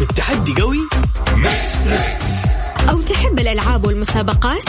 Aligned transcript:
في 0.00 0.06
التحدي 0.10 0.62
قوي 0.62 0.78
أو 2.90 3.00
تحب 3.00 3.38
الألعاب 3.38 3.86
والمسابقات؟ 3.86 4.64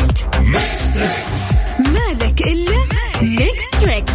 مالك 1.80 2.42
إلا 2.42 2.88
Mix 3.21 3.64
Trix 3.82 4.12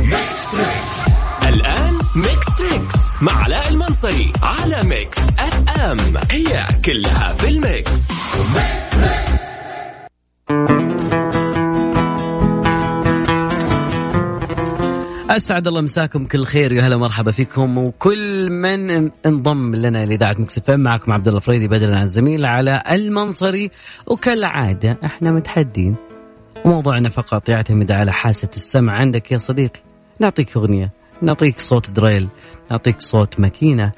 الآن 1.49 1.99
Mix 2.15 2.57
Trix 2.59 2.97
مع 3.21 3.33
علي 3.45 3.69
المنصري 3.69 4.33
على 4.43 4.83
Mix 4.83 5.19
FM. 5.39 5.99
هي 6.31 6.67
كلها 6.85 7.33
في 7.33 7.49
ال 7.49 7.61
mix. 7.61 8.09
اسعد 15.37 15.69
الله 15.69 15.81
مساكم 15.81 16.27
كل 16.27 16.45
خير 16.45 16.73
يا 16.73 16.83
هلا 16.83 16.97
مرحبا 16.97 17.31
فيكم. 17.31 17.79
وكل 17.79 18.51
من 18.51 19.11
انضم 19.27 19.75
لنا 19.75 20.07
لإذاعة 20.07 20.37
Mix 20.39 20.61
معكم 20.69 21.13
عبد 21.13 21.29
الله 21.29 21.41
فريدي 21.41 21.69
بدلا 21.69 21.97
عن 21.97 22.03
الزميل 22.03 22.47
علي 22.47 22.83
المنصري. 22.93 23.71
وكالعادة 24.07 24.99
إحنا 25.05 25.33
متحدين 25.33 25.97
وموضوعنا 26.65 27.09
فقط 27.09 27.49
يعتمد 27.49 27.93
على 27.93 28.13
حاسة 28.13 28.51
السمع. 28.55 28.93
عندك 28.93 29.33
يا 29.33 29.39
صديقي 29.39 29.81
نعطيك 30.21 30.57
أغنية 30.57 30.93
نعطيك 31.23 31.61
صوت 31.61 31.91
دريل 31.91 32.29
نعطيك 32.71 33.01
صوت 33.01 33.41
ماكينة 33.41 33.93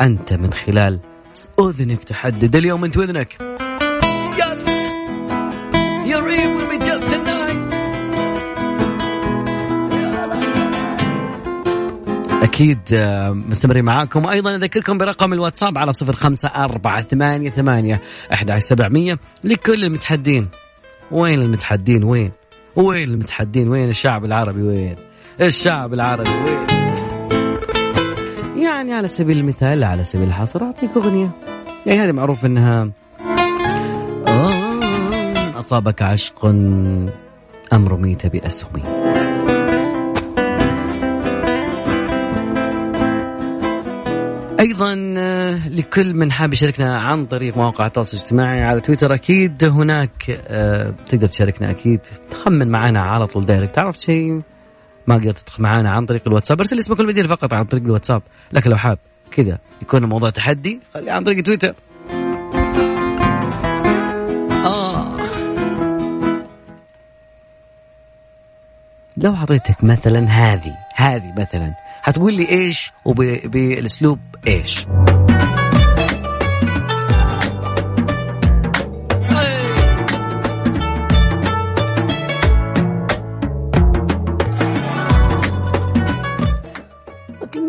أنت 0.00 0.32
من 0.32 0.52
خلال 0.52 1.00
أذنك 1.60 2.04
تحدد 2.04 2.56
اليوم 2.56 2.84
انت 2.84 2.96
واذنك 2.96 3.36
يس 4.38 4.82
Your 6.04 6.28
ear 6.28 6.56
will 6.56 6.68
be 6.68 6.78
tonight 6.78 7.41
أكيد 12.42 12.78
آه، 12.94 13.30
مستمرين 13.30 13.84
معاكم. 13.84 14.28
أيضا 14.28 14.54
أذكركم 14.54 14.98
برقم 14.98 15.32
الواتساب 15.32 15.78
على 15.78 15.92
صفر 15.92 16.12
خمسة 16.12 16.48
أربعة 16.48 17.02
ثمانية 17.02 17.50
ثمانية 17.50 18.00
أحد 18.32 18.58
سبعمية. 18.58 19.18
لكل 19.44 19.84
المتحدين 19.84 20.48
وين 21.10 21.42
المتحدين؟ 21.42 22.04
وين؟ 22.04 22.32
وين 22.76 23.08
المتحدين؟ 23.08 23.68
وين 23.68 23.88
الشعب 23.88 24.24
العربي؟ 24.24 24.62
وين؟ 24.62 24.96
الشعب 25.40 25.94
العربي 25.94 26.30
وين؟ 26.30 26.66
يعني 28.62 28.94
على 28.94 29.08
سبيل 29.08 29.38
المثال 29.38 29.84
على 29.84 30.04
سبيل 30.04 30.28
الحصر 30.28 30.64
أعطيك 30.64 30.90
أغنية. 30.96 31.30
يعني 31.86 32.00
هذه 32.00 32.12
معروف 32.12 32.44
أنها 32.46 32.90
آه، 34.26 35.58
أصابك 35.58 36.02
عشق 36.02 36.46
أم 37.72 37.88
رميت 37.88 38.26
بأسهمي 38.26 39.11
أيضا 44.62 45.14
آه، 45.16 45.68
لكل 45.68 46.14
من 46.14 46.32
حاب 46.32 46.52
يشاركنا 46.52 46.98
عن 46.98 47.26
طريق 47.26 47.56
مواقع 47.56 47.86
التواصل 47.86 48.16
الاجتماعي 48.16 48.62
على 48.62 48.80
تويتر 48.80 49.14
أكيد 49.14 49.64
هناك 49.64 50.40
آه، 50.46 50.94
تقدر 51.06 51.28
تشاركنا 51.28 51.70
أكيد. 51.70 52.00
تخمن 52.30 52.68
معنا 52.68 53.02
على 53.02 53.26
طول 53.26 53.46
دايركت. 53.46 53.74
تعرف 53.74 53.96
شيء؟ 53.98 54.42
ما 55.06 55.14
قدرت 55.14 55.38
تدخل 55.38 55.62
معنا 55.62 55.90
عن 55.90 56.06
طريق 56.06 56.22
الواتساب. 56.26 56.60
ارسل 56.60 56.78
اسمك 56.78 57.00
المدير 57.00 57.28
فقط 57.28 57.54
عن 57.54 57.64
طريق 57.64 57.84
الواتساب. 57.84 58.22
لكن 58.52 58.70
لو 58.70 58.76
حاب. 58.76 58.98
كذا. 59.30 59.58
يكون 59.82 60.04
الموضوع 60.04 60.30
تحدي. 60.30 60.80
خليه 60.94 61.12
عن 61.12 61.24
طريق 61.24 61.44
تويتر. 61.44 61.74
آه. 64.64 65.16
لو 69.16 69.34
أعطيتك 69.34 69.84
مثلا 69.84 70.28
هذه 70.28 70.76
هذه 70.94 71.34
مثلا. 71.38 71.81
حتقول 72.02 72.34
لي 72.34 72.48
إيش 72.48 72.92
وبالاسلوب 73.04 74.18
إيش. 74.46 74.86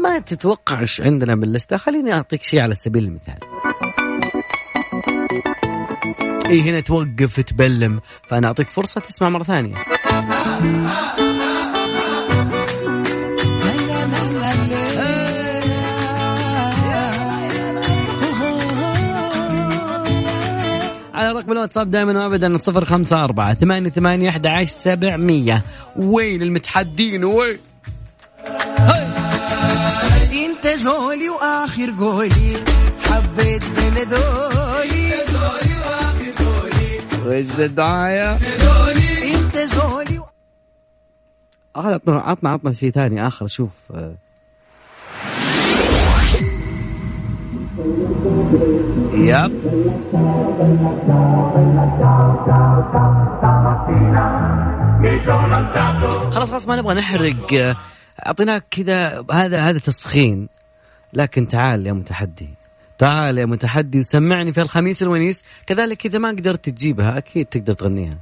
ما 0.01 0.19
تتوقع 0.19 0.79
إيش 0.79 1.01
عندنا 1.01 1.35
باللسته 1.35 1.77
خليني 1.77 2.13
أعطيك 2.13 2.44
شيء 2.44 2.61
على 2.61 2.75
سبيل 2.75 3.03
المثال. 3.03 3.35
اي 6.45 6.61
هنا 6.61 6.79
توقف 6.79 7.39
تبلم. 7.39 8.00
فأنا 8.29 8.47
أعطيك 8.47 8.67
فرصة 8.67 9.01
تسمع 9.01 9.29
مرة 9.29 9.44
ثانية. 9.44 9.75
على 21.23 21.39
رقم 21.39 21.51
الواتساب 21.51 21.91
دائما 21.91 22.23
وابدا 22.23 22.57
صفر 22.57 22.85
خمسة 22.85 23.23
أربعة 23.23 23.53
ثمانية 23.53 23.89
ثمانية 23.89 24.29
أحد 24.29 24.47
عشر 24.47 24.66
سبعمية. 24.66 25.63
وين 25.95 26.41
المتحدين؟ 26.41 27.23
وين؟ 27.23 27.59
انت 30.45 30.67
زولي 30.67 31.29
وآخر 31.29 31.91
قولي 32.00 32.57
حبيت 33.03 33.63
من 33.63 34.09
دولي. 34.09 35.13
وش 37.25 37.59
الدعاية 37.59 38.33
انت 39.35 39.57
زولي 39.57 40.19
و... 40.19 40.25
عطنا 41.75 42.19
عطنا 42.19 42.50
عطنا 42.50 42.73
شيء 42.73 42.91
ثاني 42.91 43.28
آخر 43.28 43.47
شوف 43.47 43.72
آه. 43.94 44.16
يب 49.13 49.51
خلاص 56.31 56.51
خلاص 56.51 56.67
ما 56.67 56.75
نبغى 56.75 56.95
نحرق. 56.95 57.75
أعطيناك 58.25 58.63
كذا 58.71 59.25
هذا 59.31 59.59
هذا 59.59 59.79
تسخين. 59.79 60.49
لكن 61.13 61.47
تعال 61.47 61.88
يا 61.88 61.94
متحدي. 61.94 62.49
تعال 62.97 63.38
يا 63.38 63.45
متحدي 63.45 64.00
وسمعني 64.00 64.51
في 64.51 64.61
الخميس 64.61 65.03
الونيس. 65.03 65.44
كذلك 65.67 66.05
إذا 66.05 66.19
ما 66.19 66.29
قدرت 66.29 66.69
تجيبها 66.69 67.17
أكيد 67.17 67.45
تقدر 67.45 67.73
تغنيها. 67.73 68.17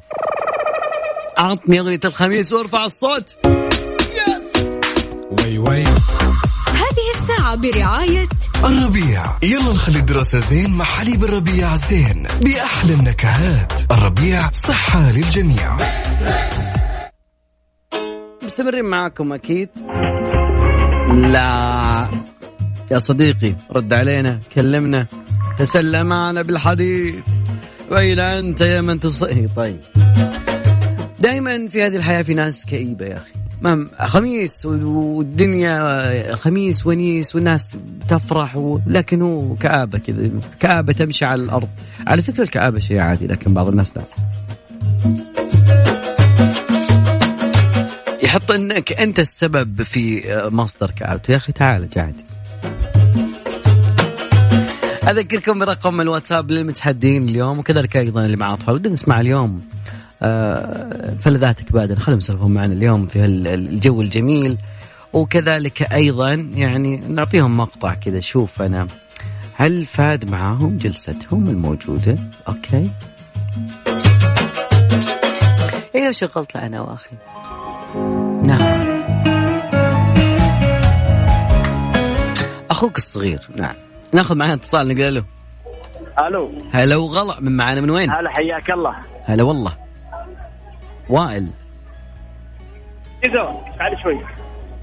أعطني 1.40 1.80
أغنية 1.80 2.00
الخميس 2.06 2.54
وارفع 2.54 2.86
الصوت. 2.86 3.38
وي 5.32 5.58
وي. 5.58 5.84
هذه 5.84 6.21
الساعة 7.22 7.56
برعاية 7.56 8.28
الربيع. 8.66 9.24
يلا 9.44 9.74
نخلي 9.74 10.00
الدراسة 10.00 10.40
زين 10.40 10.70
مع 10.78 10.86
حليب 10.86 11.24
الربيع 11.24 11.76
زين 11.76 12.28
بأحلى 12.42 12.94
النكهات. 12.94 13.92
الربيع 13.92 14.52
صحة 14.52 15.12
للجميع. 15.12 15.78
مستمرين 18.44 18.86
معاكم 18.86 19.34
أكيد. 19.34 19.70
لا 21.14 22.10
يا 22.92 23.00
صديقي 23.00 23.56
رد 23.72 23.94
علينا 23.94 24.40
كلمنا. 24.56 25.08
تسلى 25.58 26.04
معنا 26.04 26.42
بالحديث. 26.42 27.16
وين 27.92 28.20
أنت 28.20 28.62
يا 28.62 28.82
من 28.82 29.00
تصحي 29.00 29.48
طيب. 29.56 29.80
دائما 31.20 31.68
في 31.68 31.84
هذه 31.84 31.96
الحياة 31.96 32.22
في 32.22 32.34
ناس 32.34 32.66
كئيبة 32.66 33.06
يا 33.06 33.16
ما 33.16 33.41
خميس 34.00 34.66
والدنيا 34.66 36.36
خميس 36.36 36.88
ونيس 36.88 37.36
والناس 37.36 37.78
تفرح. 38.08 38.78
لكن 38.88 39.22
هو 39.22 39.56
كآبة 39.56 39.98
كذا 39.98 40.30
كآبة 40.60 40.94
تمشي 40.94 41.26
على 41.26 41.44
الأرض. 41.44 41.70
على 42.08 42.22
فكرة 42.22 42.44
الكآبة 42.44 42.80
شيء 42.80 43.00
عادي 43.00 43.28
لكن 43.28 43.54
بعض 43.54 43.68
الناس 43.68 43.94
لا. 43.98 44.04
يحط 48.24 48.52
إنك 48.52 48.94
أنت 48.94 49.20
السبب 49.20 49.82
في 49.82 50.24
مصدر 50.52 50.92
كآبته 50.92 51.32
يا 51.32 51.38
أخي 51.38 51.52
تعال 51.52 51.88
عادي 51.98 52.24
أذكركم 55.10 55.60
برقم 55.60 56.02
الواتساب 56.02 56.52
للمتحدين 56.52 57.30
اليوم 57.30 57.60
وكذلك 57.60 57.98
أيضا 57.98 58.26
اللي 58.26 58.38
مع 58.38 58.54
اطفال 58.54 58.74
ودنا 58.74 58.94
نسمع 58.94 59.22
اليوم 59.22 59.62
آه، 59.62 60.01
فلذاتك 61.20 61.72
بادر 61.72 62.00
خلهم 62.00 62.18
يسولفون 62.18 62.54
معنا 62.54 62.74
اليوم 62.74 63.06
في 63.06 63.26
الجو 63.26 64.02
الجميل. 64.02 64.58
وكذلك 65.14 65.82
أيضا 65.82 66.34
يعني 66.34 66.98
نعطيهم 66.98 67.58
مقطع 67.58 67.94
كذا. 67.94 68.20
شوف 68.20 68.62
أنا 68.62 68.88
هل 69.56 69.86
فاد 69.86 70.30
معاهم؟ 70.30 70.78
جلستهم 70.78 71.50
الموجودة؟ 71.50 72.18
أوكي. 72.48 72.90
أيوه 75.96 76.12
شغلت 76.12 76.56
أنا 76.56 76.82
وأخي؟ 76.82 77.16
نعم. 78.44 78.92
أخوك 82.70 82.98
الصغير. 82.98 83.40
نعم. 83.56 83.76
ناخذ 84.14 84.36
معنا 84.36 84.54
اتصال 84.54 84.88
نقول 84.88 85.16
له 85.16 85.24
ألو. 86.28 86.52
هلا 86.72 86.98
وغلا. 86.98 87.40
من 87.40 87.58
معنا 87.58 87.82
من 87.82 87.90
وين؟ 87.90 88.12
هلا 88.12 88.30
حياك 88.30 88.72
الله. 88.72 88.96
هلا 89.26 89.44
والله. 89.44 89.78
وائل 91.12 91.48
اذا 93.26 93.62
تعال 93.80 94.00
شوي 94.04 94.20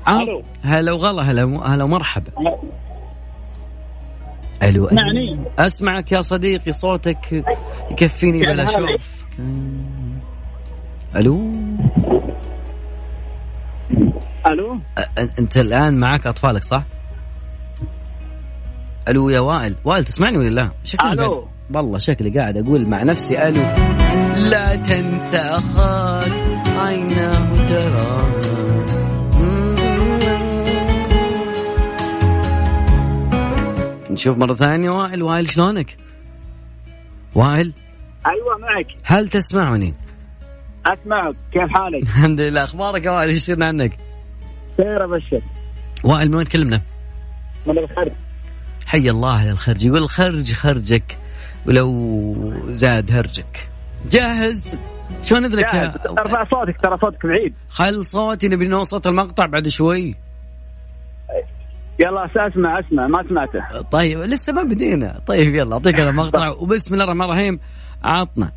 آه، 0.09 0.23
ألو. 0.23 0.43
هلا 0.65 0.93
وغلا 0.93 1.23
هلا 1.23 1.43
هلا 1.75 1.85
ومرحبا 1.85 2.31
ألو. 4.63 4.87
اسمعني 4.87 5.39
أسمعك 5.59 6.13
يا 6.13 6.21
صديقي 6.23 6.73
صوتك 6.73 7.45
يكفيني 7.91 8.41
بلا 8.41 8.67
حالك؟ 8.67 8.91
شوف 9.01 9.25
ألو 11.17 11.53
ألو 14.47 14.79
أنت 15.39 15.57
الآن 15.59 15.97
معك 15.99 16.27
أطفالك 16.27 16.65
صح؟ 16.65 16.83
ألو 19.09 19.31
يا 19.31 19.41
وائل 19.41 19.75
وائل 19.85 20.05
تسمعني 20.05 20.39
ولا 20.39 20.49
لا؟ 20.49 20.71
شكلي. 20.85 21.17
قاعد 21.17 21.43
والله 21.75 21.99
شكلي 21.99 22.41
قاعد 22.41 22.57
أقول 22.57 22.87
مع 22.87 23.03
نفسي 23.03 23.49
ألو 23.49 23.63
لا 24.47 24.77
تنسى 24.77 25.39
أخاك 25.39 26.33
عيناه 26.79 27.65
ترى 27.65 28.39
نشوف 34.11 34.39
مرة 34.39 34.55
ثانية 34.55 34.91
وائل. 34.91 35.23
وائل 35.23 35.49
شلونك؟ 35.49 35.97
وائل؟ 37.35 37.73
أيوه 38.27 38.59
معك. 38.59 38.87
هل 39.05 39.29
تسمعني؟ 39.29 39.95
اسمعك 40.87 41.35
كيف 41.53 41.69
حالك؟ 41.71 42.03
الحمد 42.09 42.41
لله. 42.41 42.65
أخبارك 42.65 43.05
يا 43.05 43.11
وائل؟ 43.11 43.29
إيش 43.29 43.37
يصير 43.37 43.65
عنك؟ 43.65 43.97
خير 44.77 45.05
ابشر 45.05 45.41
وائل 46.05 46.29
من 46.29 46.35
وين 46.35 46.45
تكلمنا؟ 46.45 46.83
من 47.67 47.79
الخير 47.79 48.13
حي 48.87 49.11
الله 49.11 49.33
على 49.33 49.51
الخرج. 49.51 49.85
يقول 49.85 50.03
الخرج 50.03 50.53
خرجك 50.53 51.19
ولو 51.67 52.73
زاد 52.73 53.13
هرجك. 53.13 53.69
جاهز؟ 54.11 54.79
شلون 55.23 55.45
اذنك. 55.45 55.75
يا 55.75 55.95
ارفع 56.19 56.45
صوتك 56.51 56.81
ترى 56.83 56.97
صوتك 56.99 57.27
بعيد. 57.27 57.55
خل 57.69 58.07
صوتي 58.07 58.49
نبي 58.49 58.67
نوصل 58.67 59.03
المقطع 59.07 59.47
بعد 59.47 59.69
شوي. 59.69 60.15
يلا 61.99 62.25
أسمع 62.25 62.81
أسمع 62.81 63.07
ما 63.07 63.23
سمعته. 63.23 63.83
طيب 63.91 64.19
لسه 64.19 64.53
ما 64.53 64.63
بدينا. 64.63 65.21
طيب 65.27 65.55
يلا 65.55 65.75
أعطيك 65.75 66.01
أنا 66.01 66.11
مقطع 66.11 66.49
وبسم 66.49 66.95
الله 66.95 67.05
الرحمن 67.05 67.25
الرحيم 67.25 67.61
عطنا. 68.05 68.53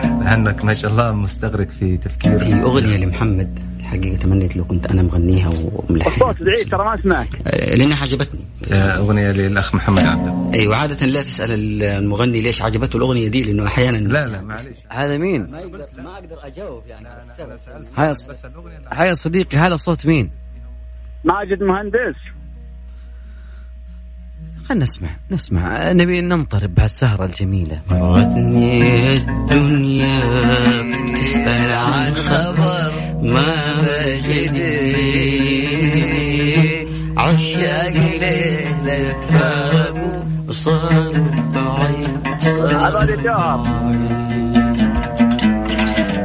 لانك 0.24 0.64
ما 0.64 0.72
شاء 0.72 0.90
الله 0.90 1.12
مستغرق 1.12 1.68
في 1.68 1.96
تفكير. 1.96 2.38
في 2.38 2.54
أغنية 2.54 2.96
لمحمد 2.96 3.58
الحقيقة 3.80 4.16
تمنيت 4.16 4.56
لو 4.56 4.64
كنت 4.64 4.86
أنا 4.86 5.02
مغنيها 5.02 5.48
وملحنها. 5.48 6.14
الصوت 6.14 6.42
بعيد 6.42 6.70
ترى 6.70 6.84
ما 6.84 6.94
أسمعك. 6.94 7.28
آه، 7.46 7.74
لأنها 7.74 8.02
عجبتني. 8.02 8.40
آه، 8.72 8.96
أغنية 8.98 9.30
للأخ 9.30 9.74
محمد 9.74 10.04
عبده 10.04 10.50
أيوة 10.54 10.76
عادة 10.76 11.06
لا 11.06 11.20
تسأل 11.20 11.82
المغني 11.82 12.40
ليش 12.40 12.62
عجبته 12.62 12.96
الأغنية 12.96 13.28
دي 13.28 13.42
لأنه 13.42 13.66
أحيانا 13.66 13.96
لا 13.96 14.26
لا 14.26 14.40
معليش. 14.40 14.76
هذا 14.88 15.16
مين؟ 15.16 15.50
ما 15.50 15.58
أقدر 15.58 15.86
ما 15.98 16.14
أقدر 16.14 16.36
أجاوب 16.42 16.82
يعني 16.86 17.08
هاي 18.92 19.14
صديقي 19.14 19.58
هذا 19.58 19.76
صوت 19.76 20.06
مين؟ 20.06 20.30
ماجد 21.24 21.62
مهندس. 21.62 22.16
خلنا 24.68 24.82
نسمع 24.82 25.08
نسمع. 25.30 25.92
نبي 25.92 26.20
ننطرب 26.20 26.74
بهالسهرة 26.74 27.24
الجميلة. 27.24 27.80
غتني 27.92 29.16
الدنيا 29.16 30.20
تسأل 31.14 31.72
عن 31.72 32.14
خبر 32.14 32.92
ما 33.22 33.54
بجدي. 33.82 34.84
عشاق 37.16 37.92
ليلة 37.92 39.12
تفاقوا 39.12 40.22
صاروا 40.50 41.28
بعيد. 41.54 42.24
هذول 42.74 43.10
الجوهر 43.10 43.68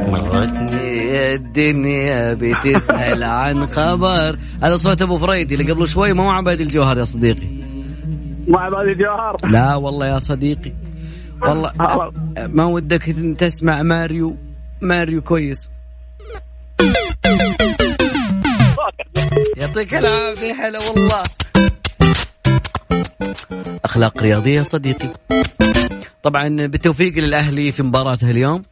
مرتني 0.08 1.34
الدنيا 1.34 2.34
بتسأل 2.34 3.24
عن 3.24 3.66
خبر. 3.66 4.38
هذا 4.62 4.76
صوت 4.76 5.02
أبو 5.02 5.18
فريدي 5.18 5.54
اللي 5.54 5.72
قبل 5.72 5.88
شوي 5.88 6.12
مو 6.12 6.30
عباد 6.30 6.60
الجوهر 6.60 6.98
يا 6.98 7.04
صديقي. 7.04 7.59
مع 8.50 8.68
هذول 8.68 8.90
الجوهر. 8.90 9.36
لا 9.44 9.76
والله 9.76 10.06
يا 10.06 10.18
صديقي. 10.18 10.72
والله 11.42 11.72
ما 12.38 12.64
ودك 12.64 13.02
تسمع 13.38 13.82
ماريو. 13.82 14.36
ماريو 14.80 15.22
كويس. 15.22 15.68
يعطيك 19.56 19.94
العافية 19.94 20.52
هلا 20.52 20.78
والله. 20.88 21.22
أخلاق 23.84 24.22
رياضية 24.22 24.58
يا 24.58 24.62
صديقي. 24.62 25.08
طبعا 26.22 26.48
بالتوفيق 26.48 27.18
للأهلي 27.18 27.72
في 27.72 27.82
مباراته 27.82 28.30
اليوم. 28.30 28.62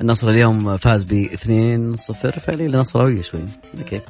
النصر 0.00 0.28
اليوم 0.28 0.76
فاز 0.76 1.04
ب 1.04 1.12
2-0 1.12 2.40
فعليا 2.40 2.68
نصراوية 2.68 3.22
شوي. 3.22 3.40
أوكي. 3.78 4.00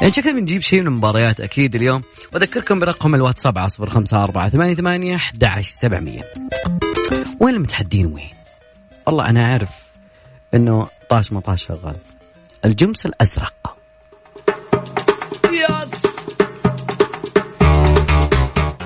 يعني 0.00 0.12
شكلنا 0.12 0.38
بنجيب 0.38 0.62
شيء 0.62 0.80
من 0.80 0.86
المباريات 0.86 1.40
أكيد 1.40 1.74
اليوم 1.74 2.02
وأذكركم 2.32 2.80
برقم 2.80 3.14
الواتساب 3.14 3.58
على 3.58 3.70
05488 3.70 5.14
11700 5.14 6.22
وين 7.40 7.54
المتحدين 7.54 8.06
وين؟ 8.06 8.30
والله 9.06 9.28
أنا 9.28 9.52
أعرف 9.52 9.70
إنه 10.54 10.86
طاش 11.10 11.32
مطاش 11.32 11.66
شغال 11.66 11.96
الجمس 12.64 13.06
الأزرق 13.06 13.76
يس 15.52 16.16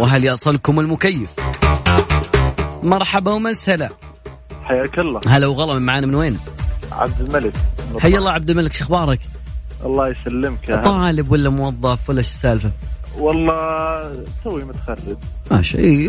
وهل 0.01 0.25
يصلكم 0.25 0.81
المكيف؟ 0.81 1.31
مرحبا 2.83 3.33
ومسهلا 3.33 3.89
حياك 4.65 4.99
الله 4.99 5.21
هلا 5.27 5.47
وغلا 5.47 5.75
من 5.75 5.87
معانا 5.87 6.07
من 6.07 6.15
وين؟ 6.15 6.39
عبد 6.93 7.21
الملك 7.21 7.53
حي 7.99 8.17
الله 8.17 8.31
عبد 8.31 8.51
الملك 8.51 8.73
شو 8.73 8.85
أخبارك؟ 8.85 9.21
الله 9.85 10.09
يسلمك 10.09 10.69
يا 10.69 10.75
هلا. 10.75 10.83
طالب 10.85 11.31
ولا 11.33 11.51
موظف 11.51 12.11
ولا 12.11 12.23
شو 12.23 12.29
السالفة؟ 12.29 12.71
والله 13.19 14.25
توي 14.45 14.65
متخرج. 14.65 15.17
ماشي. 15.51 16.09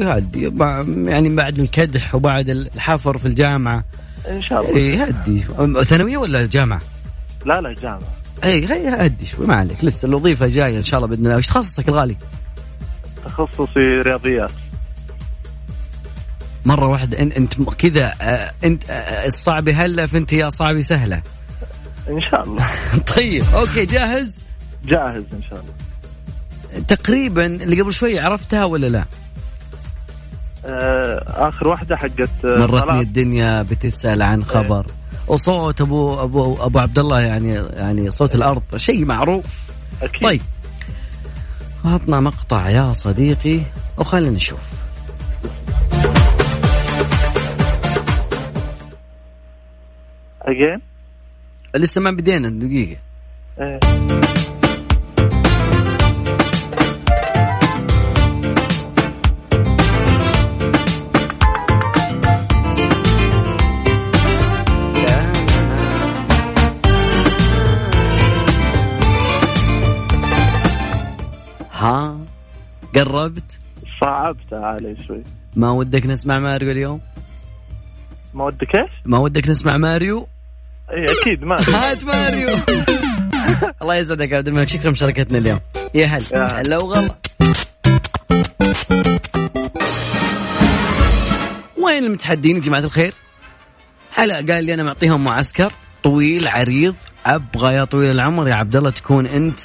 مع- 0.50 0.86
يعني 0.88 1.30
بعد 1.30 1.60
الكدح 1.60 2.16
وبعد 2.16 2.50
الحفر 2.50 3.18
في 3.18 3.26
الجامعة. 3.28 3.84
إن 4.30 4.42
شاء 4.42 4.62
الله. 4.62 4.76
إي 4.76 5.04
هدي 5.04 5.46
ثانوية 5.84 6.18
ولا 6.18 6.46
جامعة؟ 6.46 6.82
لا 7.46 7.62
لا 7.62 7.74
جامعة. 7.74 8.00
إي 8.44 8.66
هي 8.68 9.06
هدي 9.06 9.26
شوي 9.26 9.48
ما 9.48 9.56
عليك. 9.56 9.84
لسه 9.84 10.06
الوظيفة 10.06 10.48
جاية 10.48 10.78
إن 10.78 10.84
شاء 10.84 10.98
الله 10.98 11.08
بإذن 11.10 11.26
الله. 11.26 11.38
وش 11.38 11.48
تخصصك 11.48 11.90
الغالي؟ 11.90 12.16
تخصصي 13.26 14.00
رياضيات. 14.00 14.52
مرة 16.66 16.88
واحدة 16.88 17.20
إنت, 17.22 17.54
كذا 17.78 18.14
آه، 18.22 18.52
إنت 18.64 18.90
آه، 18.90 19.28
الصعب 19.28 19.70
هلة 19.70 20.06
فأنت 20.06 20.34
يا 20.34 20.50
صعبي 20.50 20.82
سهلة. 20.82 21.22
إن 22.10 22.22
شاء 22.22 22.44
الله. 22.44 22.68
طيب 23.18 23.44
أوكي 23.56 23.86
جاهز؟ 23.86 24.40
جاهز 24.86 25.24
إن 25.34 25.42
شاء 25.50 25.60
الله. 25.60 25.74
تقريبا 26.88 27.46
اللي 27.46 27.82
قبل 27.82 27.94
شوي 27.94 28.20
عرفتها 28.20 28.66
ولا 28.66 28.88
لا؟ 28.88 29.06
آه، 30.66 31.50
آخر 31.50 31.68
واحدة 31.68 31.96
حقت 31.98 32.46
آه، 32.46 32.58
مرتني. 32.58 33.00
الدنيا 33.02 33.62
بتسأل 33.62 34.22
عن 34.22 34.44
خبر. 34.44 34.86
وصوت 35.28 35.82
أبو 35.82 36.24
أبو 36.24 36.56
أبو 36.66 36.80
عبد 36.80 37.00
الله 37.00 37.20
يعني 37.20 37.54
يعني 37.54 38.12
صوت 38.12 38.36
الأرض 38.36 38.62
شيء 38.76 39.06
معروف. 39.06 39.72
أكيد. 40.02 40.24
طيب. 40.24 40.42
عطنا 41.86 42.20
مقطع 42.20 42.70
يا 42.70 42.94
صديقي 42.94 43.60
وخلينا 43.98 44.36
نشوف. 44.36 44.60
اجين 50.42 50.82
لسه 51.76 52.02
ما 52.02 52.12
بدينا 52.12 52.50
دقيقة. 52.50 52.98
آه. 53.60 53.80
ها 71.72 72.18
قربت؟ 72.96 73.60
صعبتها 74.02 74.66
علي 74.66 74.96
شوي. 75.08 75.24
ما 75.56 75.72
ودك 75.72 76.06
نسمع 76.06 76.40
ماريو 76.40 76.72
اليوم؟ 76.72 77.02
ما 78.34 78.44
ودك 78.44 78.76
إيش؟ 78.76 78.92
ما 79.06 79.18
ودك 79.18 79.50
نسمع 79.50 79.78
ماريو؟ 79.78 80.28
اي 80.94 81.06
أكيد 81.06 81.44
ما 81.44 81.56
هات 81.56 82.06
ماريو. 82.06 82.48
الله 83.82 83.96
يسعدك 83.96 84.32
يا 84.32 84.38
عبد 84.38 84.48
الملك 84.48 84.68
شكرا 84.68 84.92
مشاركتنا 84.92 85.38
اليوم 85.38 85.60
يا 85.94 86.06
هلا. 86.06 86.62
هلا. 86.62 86.78
وغلا. 86.78 87.16
وين 91.78 92.04
المتحدين 92.04 92.56
يا 92.56 92.62
جماعة 92.62 92.80
الخير؟ 92.80 93.14
هلا 94.16 94.36
قال 94.36 94.64
لي 94.64 94.74
أنا 94.74 94.84
معطيهم 94.84 95.24
معسكر 95.24 95.72
طويل 96.04 96.48
عريض 96.48 96.96
أبغى 97.26 97.76
يا 97.76 97.84
طويل 97.84 98.12
العمر 98.12 98.48
يا 98.48 98.56
عبد 98.56 98.76
الله 98.76 98.90
تكون 98.90 99.26
أنت. 99.26 99.60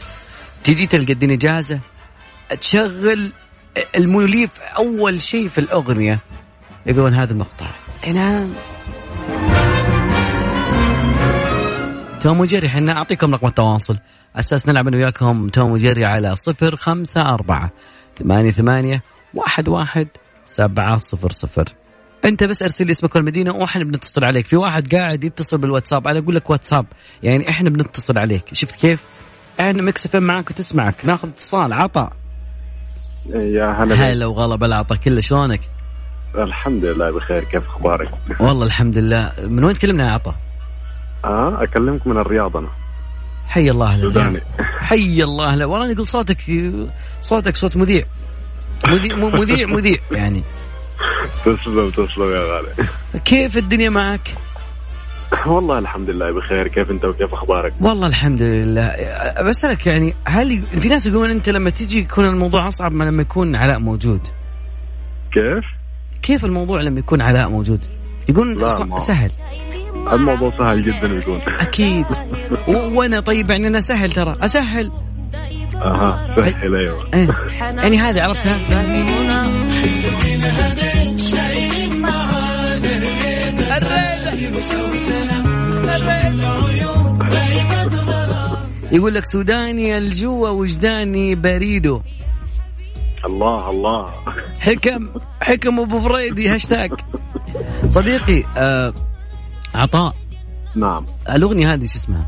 تجي 0.65 0.87
تلقى 0.87 1.13
الدنيا 1.13 1.37
جاهزة؟ 1.37 1.81
تشغل 2.61 3.33
الموليف 3.97 4.51
أول 4.77 5.21
شيء 5.21 5.49
في 5.49 5.59
الأغنية. 5.59 6.19
يقولون 6.87 7.15
هذا 7.15 7.33
المقطع. 7.33 7.67
نعم. 8.07 8.53
توم 12.25 12.41
وجيري 12.41 12.67
إحنا 12.67 12.93
أعطيكم 12.97 13.35
رقم 13.35 13.47
التواصل. 13.47 13.99
أساس 14.37 14.69
نلعب 14.69 14.89
أنا 14.89 14.97
وياكم 14.97 15.49
توم 15.49 15.73
وجيري 15.73 16.05
على 16.05 16.37
صفر 16.37 16.77
خمسة 16.77 17.23
أربعة 17.23 17.71
ثمانية 18.19 18.51
ثمانية 18.51 19.03
واحد 19.35 19.69
واحد 19.69 20.09
سبعة 20.47 20.99
صفر 20.99 21.33
صفر. 21.33 21.65
أنت 22.25 22.45
بس 22.45 22.63
أرسل 22.63 22.87
لي 22.87 22.93
اسمك 22.93 23.17
والمدينة 23.17 23.55
وإحنا 23.55 23.85
بنتصل 23.85 24.25
عليك. 24.25 24.47
في 24.47 24.57
واحد 24.57 24.95
قاعد 24.95 25.25
يتصل 25.25 25.59
بالواتساب 25.59 26.09
أنا 26.09 26.19
أقول 26.19 26.35
لك 26.35 26.51
واتساب. 26.51 26.87
يعني 27.23 27.49
إحنا 27.49 27.71
بنتصل 27.71 28.19
عليك. 28.19 28.45
شفت 28.53 28.75
كيف؟ 28.75 29.01
إحنا 29.61 29.83
مكسفين 29.83 30.23
معك 30.23 30.51
وتسمعك. 30.51 30.95
ناخذ 31.05 31.29
اتصال. 31.29 31.73
عطا. 31.73 32.11
يا 33.35 33.85
هلا 33.85 33.95
هلا 33.95 34.27
وغلا 34.27 34.57
بالعطا. 34.57 34.97
كله 34.97 35.21
شلونك؟ 35.21 35.61
الحمد 36.35 36.85
لله 36.85 37.11
بخير. 37.11 37.45
كيف 37.45 37.65
أخبارك؟ 37.67 38.09
والله 38.41 38.67
الحمد 38.67 38.99
لله. 38.99 39.33
من 39.43 39.65
وين 39.65 39.75
تكلمنا 39.75 40.07
يا 40.07 40.11
عطا؟ 40.11 40.37
آه 41.25 41.63
أكلمك 41.63 42.07
من 42.07 42.17
الرياض 42.17 42.57
أنا. 42.57 42.69
حي 43.47 43.71
الله 43.71 43.87
أهلا 43.87 44.41
حي 44.79 45.23
الله 45.23 45.47
أهلا 45.47 45.65
والله 45.67 45.91
يقول 45.91 46.09
صوتك 46.09 46.39
صوتك 47.21 47.57
صوت 47.57 47.77
مذيع. 47.77 48.05
مذيع 48.89 49.17
مذيع 49.17 49.67
مذيع 49.67 49.99
يعني. 50.11 50.43
تسلم 51.45 51.91
تسلم 51.91 52.33
يا 52.33 52.39
غالي. 52.39 52.89
كيف 53.25 53.57
الدنيا 53.57 53.91
معك؟ 53.91 54.35
والله 55.47 55.79
الحمد 55.79 56.11
لله 56.11 56.31
بخير. 56.31 56.69
كيف 56.69 56.91
أنت 56.91 57.05
وكيف 57.05 57.35
أخبارك؟ 57.35 57.73
والله 57.81 58.07
الحمد 58.07 58.43
لله. 58.43 58.97
بسألك 59.43 59.87
يعني 59.87 60.15
هل 60.25 60.63
في 60.63 60.89
ناس 60.89 61.07
يقولون 61.07 61.31
أنت 61.31 61.49
لما 61.49 61.71
تجي 61.71 61.99
يكون 61.99 62.25
الموضوع 62.25 62.69
أصعب 62.69 62.93
من 62.93 63.07
لما 63.07 63.23
يكون 63.23 63.57
علاء 63.57 63.79
موجود؟ 63.79 64.21
كيف؟ 65.33 65.65
كيف 66.23 66.45
الموضوع 66.45 66.81
لما 66.81 66.99
يكون 66.99 67.23
علاء 67.23 67.49
موجود؟ 67.49 67.87
يقول 68.29 68.71
سهل. 69.01 69.31
الموضوع 70.13 70.53
سهل 70.59 70.83
جدا 70.83 71.07
يكون 71.07 71.41
أكيد. 71.61 72.07
وأنا 72.69 73.21
طيب 73.21 73.51
يعني 73.51 73.67
أنا 73.69 73.81
سهل 73.81 74.11
ترى. 74.13 74.37
أسهل. 74.41 74.91
أها 75.75 76.37
سهل 76.39 76.75
أيوه. 76.77 77.07
إيه. 77.15 77.29
يعني 77.61 77.99
هذه 77.99 78.23
عرفتها؟ 78.23 78.59
يقول 88.93 89.15
لك 89.15 89.25
سوداني 89.25 89.99
الجوا 89.99 90.49
وجداني 90.49 91.35
بريده 91.35 92.01
الله 93.25 93.71
الله. 93.71 94.11
حكم 94.61 95.09
حكم 95.43 95.81
أبو 95.81 95.99
فريدي 95.99 96.49
هاشتاج 96.49 96.91
صديقي 97.89 98.45
آه 98.57 98.95
عطاء. 99.75 100.15
نعم. 100.75 101.07
الأغنية 101.31 101.75
هذه 101.75 101.87
شو 101.87 101.97
اسمها؟ 101.99 102.27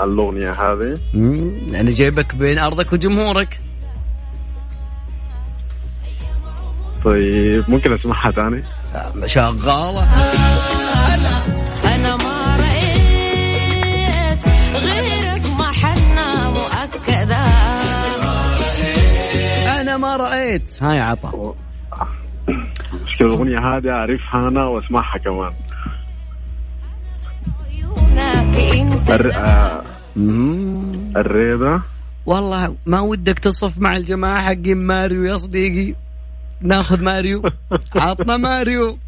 الأغنية 0.00 0.50
هذه؟ 0.52 0.98
مم، 1.14 1.74
أنا 1.74 1.90
جايبك 1.90 2.34
بين 2.34 2.58
أرضك 2.58 2.92
وجمهورك. 2.92 3.60
طيب 7.04 7.64
ممكن 7.68 7.92
أسمعها 7.92 8.30
ثاني؟ 8.30 8.62
آه، 8.94 9.26
شغالة. 9.26 10.02
أنا 11.84 12.16
ما 12.16 12.56
رأيت 12.56 14.44
غيرك 14.74 15.46
محنة 15.58 16.50
مؤكدة. 16.50 17.44
أنا 19.80 19.96
ما 19.96 20.16
رأيت. 20.16 20.82
هاي 20.82 21.00
عطا 21.00 21.54
الأغنية 23.20 23.58
هذه؟ 23.58 23.90
أعرفها 23.90 24.48
أنا 24.48 24.64
وأسمعها 24.64 25.18
كمان. 25.18 25.52
آه 29.34 29.82
مم. 30.16 31.12
الريضه 31.16 31.82
والله 32.26 32.76
ما 32.86 33.00
ودك 33.00 33.38
تصف 33.38 33.78
مع 33.78 33.96
الجماعة 33.96 34.42
حقين 34.42 34.76
ماريو 34.76 35.24
يا 35.24 35.36
صديقي. 35.36 35.94
ناخذ 36.60 37.04
ماريو. 37.04 37.42
عطنا 37.96 38.36
ماريو. 38.36 38.98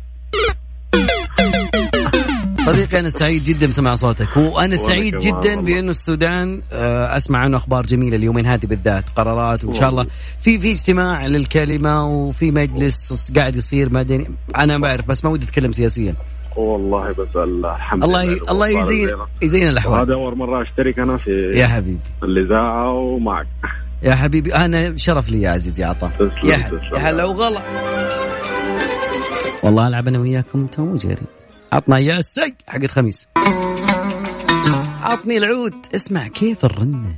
صديقي 2.67 2.99
أنا 2.99 3.11
سعيد 3.11 3.45
جدا 3.45 3.67
بسمع 3.67 3.95
صوتك. 3.95 4.37
وأنا 4.37 4.77
سعيد 4.77 5.19
جدا. 5.19 5.61
بأنه 5.61 5.91
السودان 5.91 6.63
آه، 6.73 7.17
أسمع 7.17 7.39
عنه 7.39 7.57
أخبار 7.57 7.83
جميلة 7.83 8.17
اليومين 8.17 8.47
هذه 8.47 8.67
بالذات 8.67 9.05
قرارات 9.17 9.65
وإن 9.65 9.75
شاء 9.75 9.89
الله 9.89 10.07
في 10.43 10.59
في 10.59 10.71
اجتماع 10.71 11.27
للكلمة 11.27 12.07
وفي 12.07 12.51
مجلس 12.51 13.33
قاعد 13.37 13.57
يصير 13.57 13.93
مدني 13.93 14.31
أنا 14.57 14.79
بعرف 14.79 15.09
بس 15.09 15.25
ما 15.25 15.31
ودي 15.31 15.45
أتكلم 15.45 15.73
سياسيا. 15.73 16.15
والله 16.57 17.13
بس 17.13 17.37
الحمد 17.37 18.05
الله 18.05 18.25
لله. 18.25 18.51
الله 18.51 18.69
يزين. 18.69 19.09
يزين 19.43 19.69
الأحوال. 19.69 19.99
وهذا 19.99 20.15
أول 20.15 20.37
مرة 20.39 20.63
أشترك 20.63 20.99
أنا 20.99 21.17
في 21.17 21.31
يا 21.55 21.67
حبيبي. 21.67 21.99
الإذاعة 22.23 22.93
ومعك. 22.93 23.47
يا 24.03 24.15
حبيبي 24.15 24.55
أنا 24.55 24.97
شرف 24.97 25.29
لي 25.29 25.43
يا 25.43 25.51
عزيزي 25.51 25.85
عطا 25.85 26.11
تسلم، 26.19 26.51
يا, 26.51 26.57
تسلم. 26.57 26.81
يا 26.95 27.11
هلا 27.11 27.25
وغلا. 27.25 27.63
والله 29.63 29.89
ألعب 29.89 30.09
أنا 30.09 30.19
وياكم 30.19 30.67
توم 30.67 30.93
وجيري. 30.93 31.23
عطنا 31.73 31.99
يا 31.99 32.21
سي 32.21 32.55
حق 32.69 32.87
خميس 32.87 33.29
عطني 35.03 35.37
العود. 35.37 35.75
اسمع 35.95 36.29
كيف 36.29 36.65
الرنه 36.65 37.15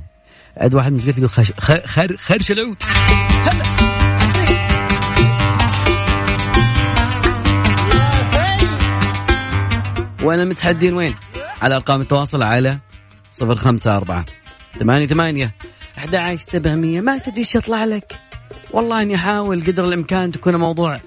عاد 0.57 0.75
واحد 0.75 0.91
من 0.91 0.99
يقول 1.09 1.29
خش... 1.29 1.51
خر... 1.85 2.17
خرش 2.17 2.51
العود. 2.51 2.77
هلا. 3.41 3.63
وين 10.23 10.39
المتحدين 10.39 10.93
وين؟ 10.93 11.15
على 11.61 11.75
أرقام 11.75 12.01
التواصل 12.01 12.43
على 12.43 12.79
صفر 13.31 13.55
خمسة 13.55 13.97
أربعة 13.97 14.25
ثمانية 14.79 15.07
ثمانية 15.07 15.51
أحد 15.97 16.15
عشر 16.15 16.37
سبعمية. 16.37 17.01
ما 17.01 17.17
تدري 17.17 17.37
إيش 17.37 17.55
يطلع 17.55 17.85
لك. 17.85 18.15
والله 18.71 19.01
إني 19.01 19.15
أحاول 19.15 19.63
قدر 19.63 19.85
الإمكان 19.85 20.31
تكون 20.31 20.55
الموضوع 20.55 20.99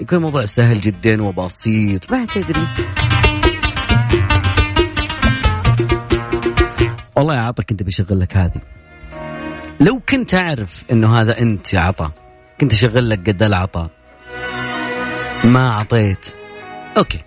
يكون 0.00 0.18
الموضوع 0.18 0.44
سهل 0.44 0.80
جدا 0.80 1.22
وبسيط 1.22 2.12
ما 2.12 2.26
تدري. 2.26 2.66
والله 7.16 7.34
يا 7.34 7.40
عطا 7.40 7.62
كنت 7.62 7.82
بشغل 7.82 8.20
لك 8.20 8.36
هذه. 8.36 8.60
لو 9.80 10.00
كنت 10.08 10.34
أعرف 10.34 10.84
إنه 10.92 11.20
هذا 11.20 11.38
أنت 11.38 11.74
يا 11.74 11.80
عطا 11.80 12.12
كنت 12.60 12.72
أشغل 12.72 13.10
لك 13.10 13.28
قد 13.28 13.42
العطاء 13.42 13.90
ما 15.44 15.68
أعطيت. 15.70 16.26
أوكي. 16.96 17.20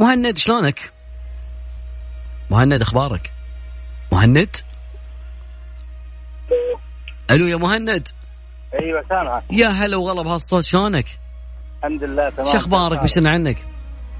مهند 0.00 0.38
شلونك؟ 0.38 0.92
مهند 2.50 2.82
أخبارك؟ 2.82 3.32
مهند؟ 4.12 4.56
ألو 7.30 7.46
يا 7.46 7.56
مهند؟ 7.56 8.08
أيوه 8.74 9.04
سامعك. 9.08 9.42
يا 9.50 9.68
هلا 9.68 9.96
وغلا 9.96 10.22
بهالصوت 10.22 10.64
شلونك؟ 10.64 11.23
الحمد 11.84 12.04
لله 12.04 12.30
تمام. 12.30 12.46
شو 12.52 12.56
أخبارك؟ 12.56 13.02
بشرنا 13.02 13.30
عنك؟ 13.30 13.56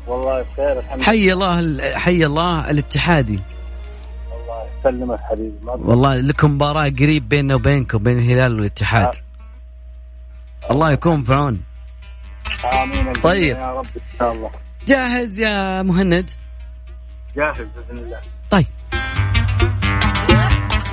والله 0.07 0.43
بخير 0.43 0.79
الحمد 0.79 0.97
لله. 0.97 1.07
حي 1.07 1.33
الله 1.33 1.61
ال- 1.61 1.97
حي 1.97 2.27
الله 2.27 2.71
الاتحادي. 2.71 3.41
الله 4.33 4.67
يسلمك 4.81 5.21
حبيبي 5.21 5.55
والله 5.65 6.21
لكم 6.21 6.51
مباراة 6.51 6.89
قريب 6.89 7.29
بيننا 7.29 7.55
وبينكم 7.55 7.99
بين 7.99 8.19
الهلال 8.19 8.55
والاتحاد. 8.57 9.11
الله 10.71 10.93
يكون 10.93 11.23
في 11.23 11.35
عون. 11.35 11.61
آمين. 12.83 13.13
طيب. 13.13 13.57
يا 13.57 13.73
رب 13.73 13.87
إن 13.97 14.19
شاء 14.19 14.33
الله. 14.33 14.51
جاهز 14.87 15.39
يا 15.39 15.83
مهند؟ 15.83 16.31
جاهز 17.37 17.67
بإذن 17.77 17.99
الله. 17.99 18.19
طيب. 18.51 18.67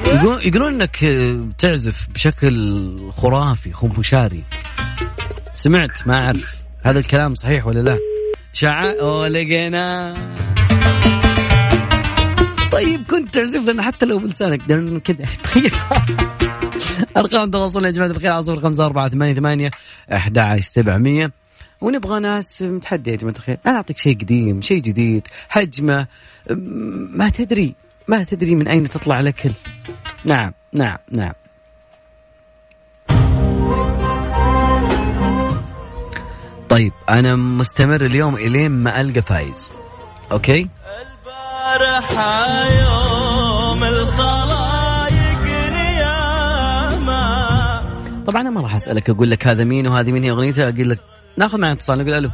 يقولون 0.08 0.42
يقولون 0.42 0.74
إنك 0.74 1.04
آه، 1.04 1.48
تعزف 1.58 2.08
بشكل 2.14 3.12
خرافي 3.12 3.74
خنفشاري. 3.74 4.44
سمعت 5.54 6.08
ما 6.08 6.26
أعرف. 6.26 6.61
هذا 6.84 7.00
الكلام 7.00 7.36
صحيح 7.36 7.68
ولا 7.68 7.80
لا؟ 7.80 7.98
شعاع 8.54 8.92
أوه 9.00 9.28
لقينا 9.28 10.14
طيب 12.72 13.04
كنت 13.10 13.34
تعزف 13.36 13.70
لنا 13.70 13.84
حتى 13.84 14.06
لو 14.06 14.18
بلسانك 14.18 14.62
كذا 15.00 15.26
طيب. 15.56 15.72
أرقام 17.18 17.52
تواصلنا 17.52 17.88
يا 17.88 17.92
جماعة 17.94 18.08
الخير 18.10 18.32
على 18.32 18.44
صفر 18.44 18.60
خمسة 18.62 18.86
أربعة 18.86 19.10
ثمانية 19.10 19.34
ثمانية 19.34 19.70
أحد 20.14 20.38
عشر 20.38 20.62
سبعمية. 20.66 21.32
ونبغى 21.82 22.20
ناس 22.20 22.62
متحدية 22.62 23.12
يا 23.12 23.18
جماعة 23.18 23.36
الخير. 23.36 23.58
أنا 23.66 23.76
أعطيك 23.78 23.98
شيء 23.98 24.18
قديم 24.20 24.62
شيء 24.62 24.82
جديد 24.82 25.28
م- 26.50 27.18
ما 27.18 27.30
تدري 27.30 27.76
ما 28.08 28.24
تدري 28.24 28.56
من 28.56 28.68
أين 28.68 28.90
تطلع 28.90 29.20
الأكل. 29.20 29.52
نعم 30.26 30.54
نعم 30.74 30.98
نعم. 31.12 31.34
طيب 36.72 36.94
أنا 37.10 37.36
مستمر 37.36 38.02
اليوم 38.02 38.36
إلين 38.36 38.72
ما 38.72 39.02
ألقى 39.02 39.22
فايز. 39.22 39.72
okay? 40.32 40.70
البارحة 41.22 42.46
يوم 42.82 43.84
الخلايق 43.84 45.44
نياما. 45.74 47.24
طبعا 48.28 48.42
أنا 48.42 48.50
ما 48.50 48.62
راح 48.62 48.76
أسألك 48.76 49.10
أقول 49.10 49.32
لك 49.32 49.48
هذا 49.48 49.64
مين 49.64 49.88
وهذه 49.88 50.12
مين 50.12 50.24
هي 50.24 50.32
أغنيته 50.32 50.64
أقول 50.64 50.90
لك 50.90 51.00
ناخذ 51.38 51.58
معنا 51.58 51.74
اتصال 51.74 51.98
نقول 51.98 52.14
ألو. 52.14 52.30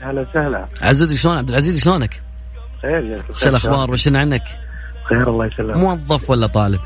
هلا 0.00 0.20
وسهلا. 0.20 0.68
عزوزي 0.82 1.16
شلون؟ 1.16 1.38
عبد 1.38 1.48
العزيز 1.48 1.84
شلونك؟ 1.84 2.22
خير 2.82 3.00
جالس 3.00 3.40
شو 3.40 3.48
الأخبار؟ 3.48 3.90
وش 3.90 4.08
عنك 4.08 4.42
خير 5.04 5.30
الله 5.30 5.46
يسلمك. 5.46 5.76
موظف 5.76 6.30
ولا 6.30 6.46
طالب؟ 6.46 6.80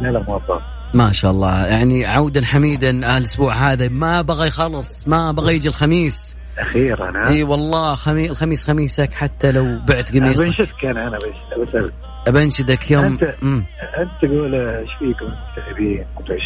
لا 0.00 0.08
لا 0.08 0.22
موظف. 0.28 0.62
ما 0.94 1.12
شاء 1.12 1.30
الله. 1.30 1.66
يعني 1.66 2.06
عودا 2.06 2.44
حميدا 2.44 2.90
الأسبوع 3.18 3.72
هذا 3.72 3.88
ما 3.88 4.22
بغى 4.22 4.48
يخلص 4.48 5.08
ما 5.08 5.32
بغى 5.32 5.54
يجي 5.54 5.68
الخميس. 5.68 6.36
أخيرا 6.58 7.28
إي 7.28 7.42
والله 7.42 7.94
خمي... 7.94 8.30
الخميس 8.30 8.64
خميسك 8.64 9.12
حتى 9.14 9.52
لو 9.52 9.78
بعت 9.88 10.12
قميصك 10.12 10.46
بنشدك 10.46 10.84
أنا 10.84 11.08
أنا 11.08 11.18
بس- 11.18 11.68
بسألك 11.68 11.92
بنشدك 12.28 12.90
يوم 12.90 13.18
أنت- 13.18 13.42
مم. 13.44 13.64
أنت 13.98 14.10
تقول 14.22 14.54
إيش 14.54 14.92
فيكم 14.94 15.26
مدري 15.70 16.06
إيش. 16.30 16.42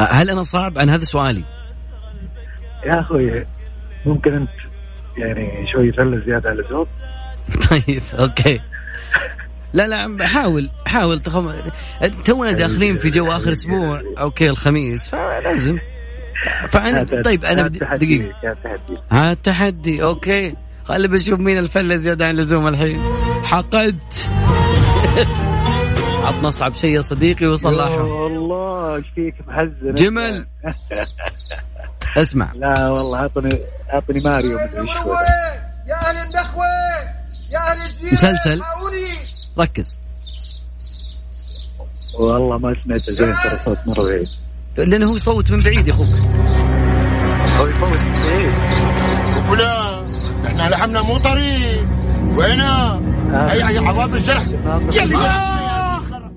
هل 0.00 0.30
أنا 0.30 0.42
صعب؟ 0.42 0.78
أنا 0.78 0.94
هذا 0.94 1.04
سؤالي. 1.04 1.44
يا 2.86 3.00
أخوي 3.00 3.46
ممكن 4.06 4.34
أنت 4.34 4.48
يعني 5.16 5.66
شوي 5.72 5.92
تفلس 5.92 6.24
زيادة 6.24 6.50
عن 6.50 6.58
اللزوم 6.58 6.86
طيب 7.70 8.02
أوكي. 8.18 8.60
لا 9.72 9.86
لا 9.86 10.26
حاول 10.26 10.70
حاول 10.86 11.18
تخم... 11.18 11.52
تونا 12.24 12.52
داخلين 12.52 12.98
في 12.98 13.10
جو 13.10 13.32
آخر 13.32 13.52
أسبوع 13.52 14.02
أوكي 14.18 14.50
الخميس 14.50 15.08
فلازم. 15.08 15.78
فانا 16.68 17.22
طيب 17.22 17.44
أنا 17.44 17.62
بدي 17.68 17.78
دقيقة. 17.78 18.56
ها 19.12 19.32
التحدي 19.32 20.02
أوكي. 20.02 20.54
خلي 20.84 21.08
بنشوف 21.08 21.38
مين 21.40 21.58
الفلة 21.58 21.96
زيادة 21.96 22.24
عن 22.26 22.30
اللزوم 22.30 22.66
الحين. 22.68 23.00
حقدت 23.44 24.28
عطنا 26.24 26.48
أصعب 26.48 26.74
شيء 26.74 26.94
يا 26.94 27.00
صديقي 27.00 27.46
وصلحه 27.46 28.02
والله 28.02 28.96
إيش 28.96 29.06
فيك؟ 29.14 29.34
محزن 29.48 29.94
جمل. 29.94 30.46
اسمع. 32.16 32.52
لا 32.54 32.88
والله 32.88 33.18
اعطني 33.18 33.48
أعطني 33.92 34.20
ماريو. 34.20 34.58
يا 34.58 34.64
أهل 34.64 36.16
النخوة 36.16 36.66
يا 37.50 37.58
أهل 37.58 37.82
الجزيره 37.82 38.12
مسلسل. 38.12 38.62
ركز. 39.60 39.98
والله 42.18 42.58
ما 42.58 42.76
سمعت 42.84 43.00
زين 43.00 43.34
ترى 43.44 43.60
صوت 43.64 43.78
مرة 43.86 44.02
بعيد. 44.08 44.28
لأنه 44.90 45.06
هو 45.06 45.14
يصوت 45.14 45.50
من 45.50 45.58
بعيد 45.58 45.88
يا 45.88 45.92
أخوك. 45.92 46.08
هو 47.58 47.66
يفوت. 47.66 47.98
بعيد 47.98 48.52
ولا 49.50 50.04
إحنا 50.46 50.68
لحمنا 50.68 51.02
مو 51.02 51.18
طريق. 51.18 51.88
وهنا 52.36 53.00
هي 53.52 53.62
هي 53.62 53.78
عواطف 53.78 54.14
الجرح. 54.14 54.48
يلا 54.92 55.18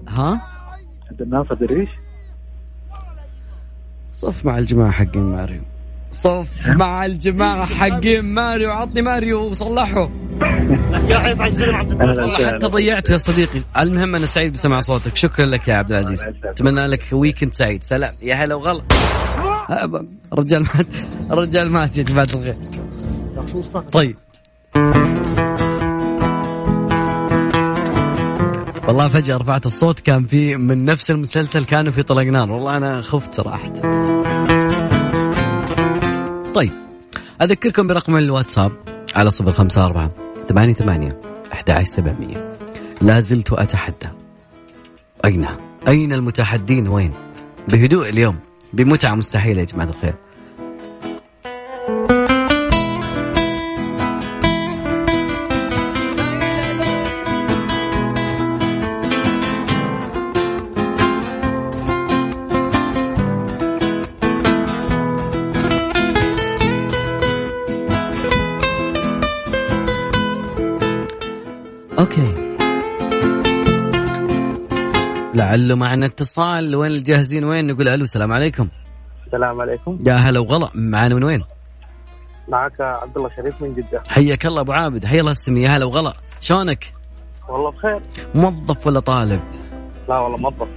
ها؟ 0.07 0.41
انت 1.11 1.21
الناصر 1.21 1.53
دريش. 1.53 1.89
صف 4.13 4.45
مع 4.45 4.57
الجماعة 4.57 4.91
حقين 4.91 5.23
ماريو 5.23 5.61
صف 6.11 6.67
مع 6.67 7.05
الجماعة 7.05 7.65
حقين 7.65 8.25
ماريو. 8.25 8.71
عطني 8.71 9.01
ماريو 9.01 9.39
وصلحه. 9.39 10.09
يا 11.07 11.17
حيف 11.17 11.41
على 11.41 11.51
السلم 11.51 11.75
عبد 11.75 11.91
والله 11.91 12.47
حتى 12.47 12.67
ضيعته 12.67 13.11
يا 13.11 13.17
صديقي. 13.17 13.61
المهم 13.77 14.15
أنا 14.15 14.25
سعيد 14.25 14.53
بسمع 14.53 14.79
صوتك. 14.79 15.15
شكرا 15.15 15.45
لك 15.45 15.67
يا 15.67 15.73
عبد 15.73 15.91
العزيز. 15.91 16.23
أتمنى 16.45 16.85
لك 16.85 17.03
ويكند 17.11 17.53
سعيد. 17.53 17.83
سلام. 17.83 18.13
يا 18.21 18.35
هلا 18.35 18.55
وغلا. 18.55 18.83
أه، 19.69 20.05
رجال 20.33 20.63
مات. 20.63 20.87
رجال 21.31 21.71
مات 21.71 21.97
يا 21.97 22.03
جماعة 22.03 22.27
الخير. 22.35 22.55
طيب. 23.91 24.17
والله 28.87 29.07
فجأة 29.07 29.37
رفعت 29.37 29.65
الصوت. 29.65 29.99
كان 29.99 30.23
في 30.25 30.55
من 30.55 30.85
نفس 30.85 31.11
المسلسل 31.11 31.65
كانوا 31.65 31.91
في 31.91 32.03
طلق 32.03 32.23
نار 32.23 32.51
والله 32.51 32.77
أنا 32.77 33.01
خفت 33.01 33.35
صراحة. 33.35 33.71
طيب 36.53 36.71
أذكركم 37.41 37.87
برقم 37.87 38.17
الواتساب 38.17 38.71
على 39.15 39.31
صفر 39.31 39.51
خمسة 39.51 39.85
أربعة 39.85 40.11
ثمانية 40.49 40.73
ثمانية 40.73 41.21
أحد 41.53 41.83
سبعمية. 41.83 42.57
لا 43.01 43.19
زلت 43.19 43.53
أتحدى. 43.53 44.09
أين؟ 45.25 45.47
أين 45.87 46.13
المتحدين؟ 46.13 46.87
وين؟ 46.87 47.11
بهدوء 47.71 48.09
اليوم 48.09 48.39
بمتعة 48.73 49.15
مستحيلة 49.15 49.59
يا 49.59 49.65
جماعة 49.65 49.87
الخير. 49.87 50.15
لعله 75.51 75.75
معنا 75.75 76.05
اتصال 76.05 76.75
وين 76.75 76.91
الجاهزين 76.91 77.43
وين؟ 77.43 77.67
نقول 77.67 77.87
ألو 77.87 78.03
السلام 78.03 78.31
عليكم. 78.33 78.67
السلام 79.25 79.61
عليكم. 79.61 79.99
يا 80.07 80.13
هلا 80.13 80.39
وغلا 80.39 80.69
معنا 80.75 81.15
من 81.15 81.23
وين؟ 81.23 81.43
معك 82.47 82.81
عبد 82.81 83.17
الله 83.17 83.29
شريف 83.37 83.61
من 83.61 83.73
جدة. 83.73 84.03
حياك 84.07 84.45
الله 84.45 84.61
أبو 84.61 84.71
عابد 84.71 85.05
حيا 85.05 85.19
الله 85.19 85.31
السمي 85.31 85.61
يا 85.61 85.69
هلا 85.69 85.85
وغلا. 85.85 86.13
شلونك؟ 86.41 86.93
والله 87.49 87.71
بخير. 87.71 88.01
موظف 88.35 88.87
ولا 88.87 88.99
طالب؟ 88.99 89.41
لا 90.09 90.19
والله 90.19 90.37
موظف. 90.37 90.67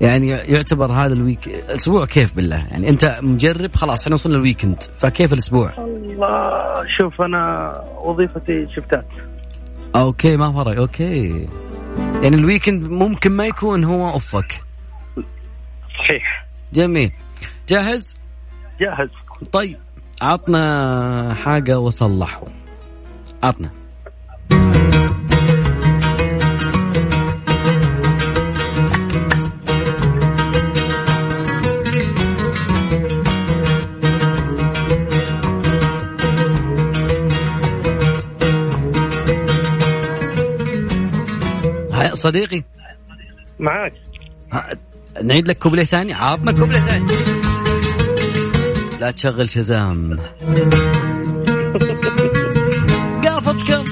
يعني 0.00 0.28
يعتبر 0.28 0.92
هذا 0.92 1.12
ال 1.12 1.19
week 1.19 1.48
الأسبوع 1.48 2.06
كيف 2.06 2.34
بالله؟ 2.34 2.66
يعني 2.70 2.88
أنت 2.88 3.18
مجرب 3.22 3.76
خلاص 3.76 4.02
إحنا 4.02 4.14
وصلنا 4.14 4.36
ال 4.36 4.42
weekend 4.42 4.82
فكيف 4.82 5.32
الأسبوع؟ 5.32 5.72
والله 5.78 6.86
شوف 6.98 7.22
أنا 7.22 7.74
وظيفتي 8.04 8.66
شفتات. 8.76 9.06
okay 9.96 10.36
ما 10.36 10.52
فرق 10.52 10.76
okay. 10.76 11.48
يعني 11.98 12.36
ال 12.36 12.42
weekend 12.42 12.88
ممكن 12.88 13.32
ما 13.32 13.46
يكون 13.46 13.84
هو 13.84 14.16
off 14.16 14.40
لك. 14.40 14.64
صحيح. 15.98 16.46
جميل. 16.72 17.12
جاهز؟ 17.68 18.16
جاهز. 18.80 19.08
طيب 19.52 19.78
عطنا 20.22 21.34
حاجة 21.34 21.78
وصلحه. 21.78 22.42
عطنا. 23.42 23.70
صديقي؟ 42.20 42.62
معاك. 43.58 43.92
نعيد 45.22 45.48
لك 45.48 45.58
كوبليه 45.58 45.84
ثاني 45.84 46.12
عطنا 46.12 46.52
كوبليه 46.52 46.78
ثاني 46.78 47.06
لا 49.00 49.10
تشغل 49.10 49.50
شزام. 49.50 50.16
قافتكم. 53.24 53.84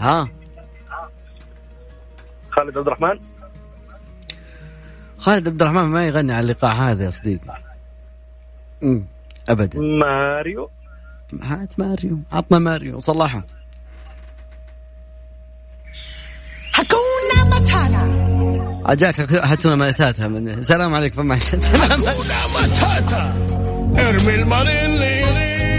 ها. 0.00 0.28
خالد 2.50 2.76
عبد 2.78 2.86
الرحمن. 2.86 3.18
خالد 5.18 5.48
عبد 5.48 5.62
الرحمن 5.62 5.82
ما 5.82 6.06
يغني 6.06 6.32
على 6.32 6.44
اللقاء 6.44 6.74
هذا 6.74 7.04
يا 7.04 7.10
صديقي. 7.10 7.58
ابدا. 9.48 9.80
ماريو. 9.80 10.70
هات 11.42 11.78
ماريو. 11.80 12.18
عطنا 12.32 12.58
ماريو 12.58 13.00
صلحها 13.00 13.44
حكونا 16.72 17.56
متانا. 17.58 18.82
أجاك 18.86 19.20
هاتونا 19.20 19.76
ملتاتها 19.76 20.28
من 20.28 20.48
السلام 20.48 20.94
عليكم 20.94 21.16
فما 21.16 21.38
سلام 21.38 22.04
ارمي 23.98 24.34
الماريلي 24.34 25.22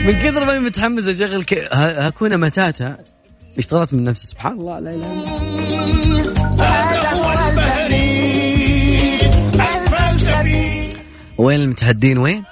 من 0.05 0.11
كثر 0.21 0.45
ما 0.45 0.51
أنا 0.51 0.59
متحمس 0.59 1.07
اشغل 1.07 1.43
ك... 1.43 1.53
ه- 1.53 2.07
هكونا 2.07 2.37
متاتا. 2.37 2.97
اشتغلت 3.57 3.93
من 3.93 4.03
نفسي 4.03 4.27
سبحان 4.27 4.53
الله 4.53 4.79
لا 4.79 4.89
إله 4.95 5.13
إلا 5.13 5.23
الله. 5.23 5.53
وين 11.37 11.59
المتحدين؟ 11.61 12.17
وين؟ 12.17 12.43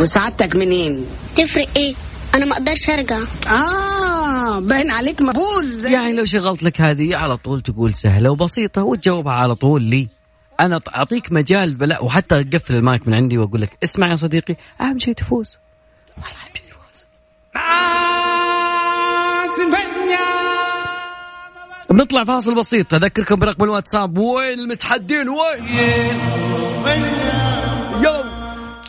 وسعادتك 0.00 0.56
منين؟ 0.56 1.06
تفرق 1.36 1.68
إيه؟ 1.76 1.94
أنا 2.34 2.44
ما 2.46 2.52
أقدرش 2.52 2.90
ارجع. 2.90 3.18
آه 3.48 4.60
باين 4.60 4.90
عليك 4.90 5.22
مبوز 5.22 5.86
يعني 5.86 6.12
لو 6.12 6.24
شغلت 6.24 6.62
لك 6.62 6.80
هذه 6.80 7.16
على 7.16 7.36
طول 7.36 7.62
تقول 7.62 7.94
سهلة 7.94 8.30
وبسيطة 8.30 8.82
وتجاوبها 8.82 9.32
على 9.32 9.54
طول 9.54 9.82
لي. 9.82 10.08
أنا 10.60 10.80
أعطيك 10.94 11.32
مجال 11.32 11.74
بلا 11.74 12.02
وحتى 12.02 12.40
أقفل 12.40 12.74
المايك 12.74 13.08
من 13.08 13.14
عندي 13.14 13.38
وأقول 13.38 13.60
لك 13.60 13.78
اسمع 13.84 14.10
يا 14.10 14.16
صديقي 14.16 14.56
أهم 14.80 14.98
شيء 14.98 15.14
تفوز. 15.14 15.56
بنطلع 21.90 22.24
فاصل 22.24 22.54
بسيط 22.54 22.94
أذكركم 22.94 23.36
برقم 23.36 23.64
الواتساب 23.64 24.18
وين 24.18 24.60
المتحدين 24.60 25.28
وين؟ 25.28 25.64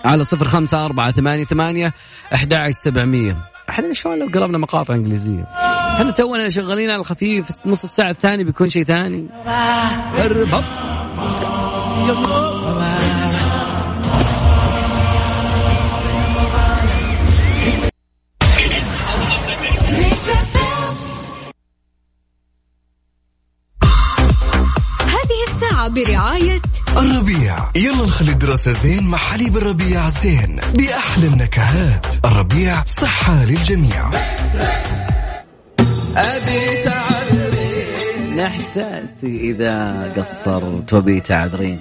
على 0.05 0.23
صفر 0.23 0.45
خمسة 0.45 0.85
أربعة 0.85 1.11
ثمانية 1.11 1.45
ثمانية 1.45 1.93
أحد 2.33 2.71
سبعمية. 2.71 3.37
إحنا 3.69 3.93
شلون 3.93 4.19
لو 4.19 4.25
قلبنا 4.25 4.57
مقاطع 4.57 4.95
إنجليزية؟ 4.95 5.43
إحنا 5.95 6.11
تونا 6.11 6.49
شغالين 6.49 6.89
على 6.89 6.99
الخفيف 6.99 7.49
نص 7.65 7.83
الساعة 7.83 8.09
الثاني 8.09 8.43
بيكون 8.43 8.69
شيء 8.69 8.83
ثاني. 8.83 9.27
الساعة 25.81 26.05
برعاية 26.05 26.61
الربيع. 26.97 27.55
يلا 27.75 28.05
نخلي 28.05 28.31
الدراسة 28.31 28.71
زين 28.71 29.03
مع 29.03 29.17
حليب 29.17 29.57
الربيع 29.57 30.07
زين 30.07 30.59
بأحلى 30.73 31.27
النكهات. 31.27 32.25
الربيع 32.25 32.83
صحة 32.83 33.45
للجميع. 33.45 34.11
أبي 36.17 36.83
تعذرين. 36.85 38.39
إحساسي 38.39 39.51
إذا 39.51 40.13
قصرت 40.17 40.93
وبي 40.93 41.19
تعذرين. 41.19 41.79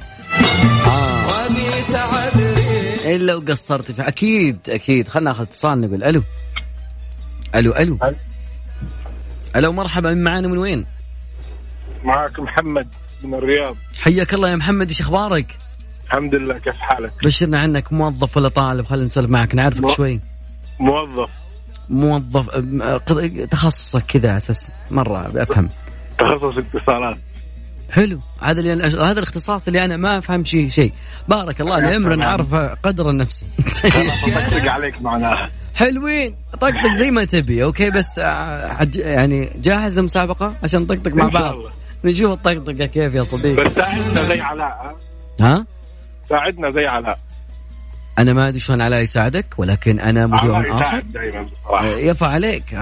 آه. 0.86 1.26
وبي 1.26 1.92
تعذرين. 1.92 3.16
إلا 3.16 3.34
وقصرت 3.34 3.92
في 3.92 4.08
أكيد 4.08 4.58
أكيد. 4.68 5.08
خلنا 5.08 5.30
ناخذ 5.30 5.42
اتصال 5.42 5.80
نقول 5.80 6.04
ألو 6.04 6.22
ألو. 7.54 7.72
ألو 7.76 7.98
ألو 9.56 9.72
مرحبا. 9.72 10.14
من 10.14 10.24
معانا 10.24 10.48
من 10.48 10.58
وين؟ 10.58 10.86
معك 12.04 12.40
محمد. 12.40 12.88
من 13.24 13.34
الرياض. 13.34 13.76
حياك 14.00 14.34
الله 14.34 14.48
يا 14.50 14.56
محمد 14.56 14.88
إيش 14.88 15.00
أخبارك؟ 15.00 15.56
الحمد 16.06 16.34
لله 16.34 16.58
كيف 16.58 16.74
حالك؟ 16.74 17.12
بشرنا 17.24 17.60
عنك 17.60 17.92
موظف 17.92 18.36
ولا 18.36 18.48
طالب؟ 18.48 18.86
خلينا 18.86 19.04
نسولف 19.04 19.30
معك 19.30 19.54
نعرفك 19.54 19.80
مو... 19.80 19.88
شوي. 19.88 20.20
موظف. 20.80 21.30
موظف 21.88 22.48
تخصصك 23.50 24.02
كذا 24.06 24.36
أساس 24.36 24.70
مرة 24.90 25.28
بفهم 25.28 25.68
تخصص 26.18 26.58
اتصالات. 26.58 27.18
حلو. 27.90 28.20
هذا 28.40 28.60
اللي 28.60 28.72
أنا 28.72 28.86
هذا 28.86 29.18
الاختصاص 29.18 29.66
اللي 29.66 29.84
أنا 29.84 29.96
ما 29.96 30.18
أفهم 30.18 30.44
شيء 30.44 30.68
شيء. 30.68 30.92
بارك 31.28 31.60
الله 31.60 31.80
لأمر 31.80 32.24
عارف 32.24 32.54
قدر 32.54 33.10
النفس. 33.10 33.46
طقطق 34.24 34.72
عليك 34.72 35.02
معناها 35.02 35.50
حلوين. 35.74 36.34
طقطق 36.60 36.92
زي 36.98 37.10
ما 37.10 37.24
تبي 37.24 37.64
أوكي؟ 37.64 37.90
بس 37.90 38.18
يعني 38.96 39.50
جاهز 39.56 39.98
للمسابقة 39.98 40.54
عشان 40.62 40.82
نطقطق 40.82 41.14
مع 41.14 41.28
بعض. 41.28 41.56
نشوف 42.04 42.32
الطقطقة 42.32 42.86
كيف 42.86 43.14
يا 43.14 43.22
صديقي. 43.22 43.64
بس 43.64 43.72
ساعدنا 43.72 44.22
زي 44.22 44.40
علاء 44.40 44.96
ها؟ 45.40 45.66
ساعدنا 46.28 46.70
زي 46.70 46.86
علاء. 46.86 47.18
أنا 48.18 48.32
ما 48.32 48.48
أدري 48.48 48.60
شلون 48.60 48.82
علاء 48.82 49.00
يساعدك 49.00 49.46
ولكن 49.58 50.00
أنا 50.00 50.26
مذيع 50.26 50.60
آخر. 50.60 51.00
دائما 51.00 51.48
بصراحة. 51.64 51.86
يرفع 51.86 52.26
عليك. 52.26 52.64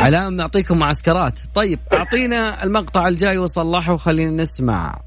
علاء 0.00 0.30
نعطيكم 0.30 0.78
معسكرات. 0.78 1.38
طيب 1.54 1.78
أعطينا 1.92 2.62
المقطع 2.64 3.08
الجاي 3.08 3.38
وصلحه 3.38 3.92
وخلينا 3.92 4.42
نسمع. 4.42 5.00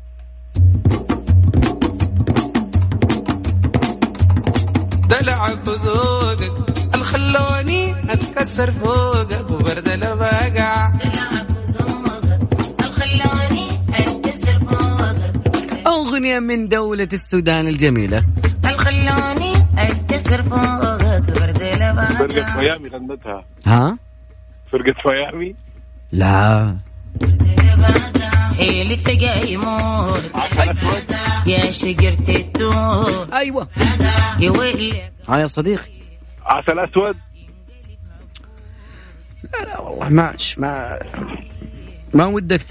دلعك 5.10 5.68
وذوقك 5.68 6.73
الخلوني 7.16 7.96
أتكسر 8.14 8.72
فوقك 8.72 9.52
وبرد 9.52 9.88
البقع 9.88 10.92
أغنية 15.88 16.40
من 16.40 16.68
دولة 16.68 17.08
السودان 17.14 17.68
الجميلة. 17.68 18.26
الخلوني 18.66 19.54
أتكسر 19.78 20.44
فوقك 20.44 21.24
برد 21.32 21.62
البقع 21.62 22.08
فرقة 22.08 22.58
ميامي 22.58 22.90
غنتها. 22.90 23.46
ها؟ 23.66 23.98
فرقة 24.72 24.96
ميامي؟ 25.06 25.56
لا. 26.12 26.78
اللي 28.60 28.96
يموت 29.52 30.34
يا 31.46 31.72
شجرة 31.72 32.18
التوت. 32.30 33.34
أيوه. 33.34 33.68
يا 34.40 34.52
يا 35.42 35.48
صديقي. 35.48 36.03
عسل 36.46 36.80
أسود؟ 36.80 37.18
لا 39.44 39.66
لا 39.66 39.80
والله 39.82 40.10
ماش 40.10 40.60
ما 40.60 41.00
ما 42.14 42.26
ودك. 42.26 42.62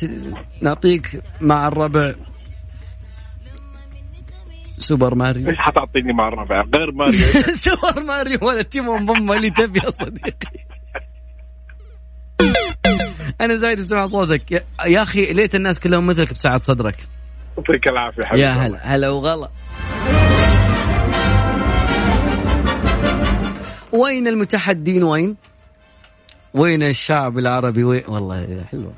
نعطيك 0.61 1.21
مع 1.41 1.69
الربع 1.69 2.13
سوبر 4.79 5.15
ماريو. 5.15 5.49
إيش 5.49 5.59
حتعطيني 5.59 6.13
مع 6.13 6.29
الربع؟ 6.29 6.65
غير 6.75 6.93
ماريو. 6.93 7.13
سوبر 7.67 8.03
ماريو 8.03 8.39
ولا 8.43 8.63
تيمون 8.63 9.07
وبومبا 9.07 9.37
اللي 9.37 9.51
تبي 9.51 9.81
يا 9.85 9.91
صديقي. 9.91 10.67
أنا 13.41 13.55
زايد 13.55 13.79
اسمع 13.79 14.07
صوتك. 14.07 14.65
يا, 14.87 15.03
أخي 15.03 15.33
ليت 15.33 15.55
الناس 15.55 15.81
كلهم 15.81 16.07
مثلك 16.07 16.33
بسعه 16.33 16.59
صدرك. 16.59 16.97
يعطيك 17.59 17.89
العافية 17.89 18.23
حبيبي. 18.25 18.43
يا 18.43 18.51
هلا 18.51 18.95
هلا 18.95 19.09
وغلا. 19.09 19.49
وين 23.93 24.29
المتحدين 24.29 25.03
وين؟ 25.03 25.37
وين 26.55 26.83
الشعب 26.83 27.39
العربي 27.39 27.85
وين؟ 27.85 28.03
والله 28.09 28.65
حلوة. 28.71 28.93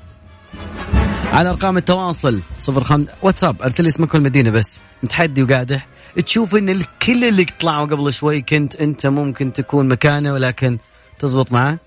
على 1.32 1.50
أرقام 1.50 1.76
التواصل 1.76 2.40
صفر 2.58 2.84
خمس 2.84 3.08
واتساب 3.22 3.62
أرسل 3.62 3.82
لي 3.82 3.88
اسمك 3.88 4.14
والمدينة 4.14 4.50
بس. 4.50 4.80
متحدي 5.02 5.42
وقادح 5.42 5.86
تشوف 6.26 6.54
إن 6.54 6.68
الكل 6.68 7.24
اللي 7.24 7.46
طلعوا 7.60 7.86
قبل 7.86 8.12
شوي 8.12 8.40
كنت 8.40 8.76
أنت 8.76 9.06
ممكن 9.06 9.52
تكون 9.52 9.88
مكانه 9.88 10.32
ولكن 10.32 10.78
تزبط 11.18 11.52
معاه 11.52 11.78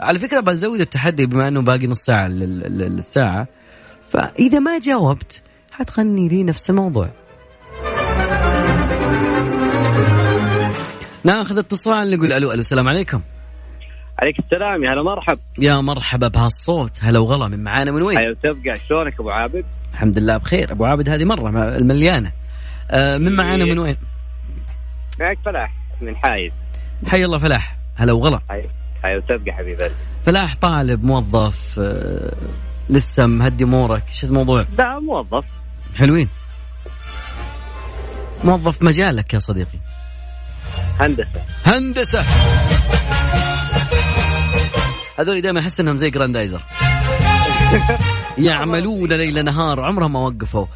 على 0.00 0.18
فكرة 0.18 0.40
بزود 0.40 0.80
التحدي 0.80 1.26
بما 1.26 1.48
إنه 1.48 1.62
باقي 1.62 1.86
نص 1.86 1.98
ساعة 1.98 2.28
للساعة. 2.28 3.48
فإذا 4.08 4.58
ما 4.58 4.78
جاوبت 4.78 5.42
حتغني 5.70 6.28
لي 6.28 6.42
نفس 6.42 6.70
الموضوع. 6.70 7.10
ناخذ 11.24 11.58
اتصال 11.58 12.10
نقول 12.10 12.32
ألو 12.32 12.52
ألو 12.52 12.60
السلام 12.60 12.88
عليكم. 12.88 13.20
عليك 14.18 14.38
السلام 14.38 14.84
يا 14.84 14.92
هلا 14.92 15.02
مرحب. 15.02 15.38
يا 15.58 15.80
مرحبا 15.80 16.28
بهالصوت 16.28 16.98
هلا 17.02 17.18
وغلا 17.18 17.48
من 17.48 17.64
معانا 17.64 17.90
من 17.90 18.02
وين؟ 18.02 18.18
أيوه 18.18 18.36
تبقى 18.42 18.80
شلونك 18.88 19.20
أبو 19.20 19.30
عابد؟ 19.30 19.64
الحمد 19.92 20.18
لله 20.18 20.36
بخير 20.36 20.72
أبو 20.72 20.84
عابد 20.84 21.08
هذه 21.08 21.24
مرة 21.24 21.76
المليانة. 21.76 22.32
آه 22.90 23.18
من 23.18 23.36
معانا 23.36 23.64
من 23.64 23.78
وين؟ 23.78 23.96
معك 25.20 25.38
فلاح 25.44 25.72
من 26.00 26.16
حايد. 26.16 26.52
حي 27.06 27.24
الله 27.24 27.38
فلاح 27.38 27.76
هلا 27.96 28.12
وغلا. 28.12 28.40
أيوه 29.04 29.22
تبقى 29.28 29.52
حبيب 29.52 29.80
قلبي. 29.80 29.94
فلاح 30.24 30.54
طالب 30.54 31.04
موظف 31.04 31.78
آه 31.78 32.32
لسه 32.90 33.26
مهدي 33.26 33.64
أمورك 33.64 34.02
إيش 34.08 34.24
الموضوع؟ 34.24 34.66
لا 34.78 34.98
موظف. 34.98 35.44
حلوين. 35.96 36.28
موظف 38.44 38.82
مجالك 38.82 39.34
يا 39.34 39.38
صديقي. 39.38 39.78
هندسة. 41.00 41.40
هندسة. 41.64 42.24
هذول 45.18 45.40
دائما 45.40 45.60
أحس 45.60 45.80
إنهم 45.80 45.96
زي 45.96 46.10
جراندايزر. 46.10 46.60
يعملون 48.38 49.12
ليل 49.12 49.44
نهار 49.44 49.80
عمرهم 49.80 50.12
ما 50.12 50.20
وقفوا. 50.20 50.66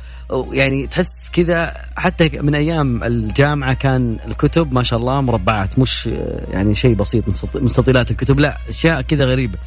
يعني 0.52 0.86
تحس 0.86 1.30
كذا 1.32 1.74
حتى 1.96 2.28
من 2.28 2.54
أيام 2.54 3.04
الجامعة 3.04 3.74
كان 3.74 4.18
الكتب 4.26 4.72
ما 4.72 4.82
شاء 4.82 4.98
الله 4.98 5.20
مربعات 5.20 5.78
مش 5.78 6.06
يعني 6.52 6.74
شيء 6.74 6.94
بسيط 6.94 7.24
مستطيلات 7.54 8.10
الكتب 8.10 8.40
لا 8.40 8.58
أشياء 8.68 9.02
كذا 9.02 9.24
غريبة. 9.24 9.58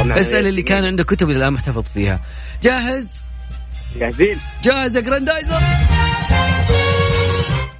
اسأل 0.00 0.46
اللي 0.46 0.62
كان 0.62 0.84
عنده 0.84 1.04
كتب 1.04 1.30
الآن 1.30 1.52
محتفظ 1.52 1.84
فيها. 1.94 2.20
جاهز؟ 2.62 3.22
جاهزين. 4.00 4.38
جاهز 4.64 4.96
يا 4.96 5.00
جراندايزر؟ 5.00 5.60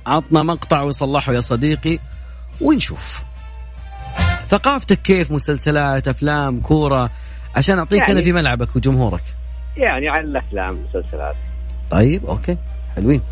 عطنا 0.06 0.42
مقطع 0.42 0.82
وصلحه 0.82 1.32
يا 1.32 1.40
صديقي 1.40 1.98
ونشوف. 2.60 3.24
ثقافتك 4.48 5.02
كيف؟ 5.02 5.30
مسلسلات 5.30 6.08
أفلام 6.08 6.60
كورة؟ 6.60 7.10
عشان 7.56 7.78
أعطيك 7.78 8.00
يعني 8.00 8.12
أنا 8.12 8.22
في 8.22 8.32
ملعبك 8.32 8.76
وجمهورك. 8.76 9.22
يعني 9.76 10.08
عن 10.08 10.24
الأفلام 10.24 10.84
مسلسلات. 10.88 11.34
طيب 11.90 12.26
okay. 12.26 12.56
حلوين. 12.96 13.22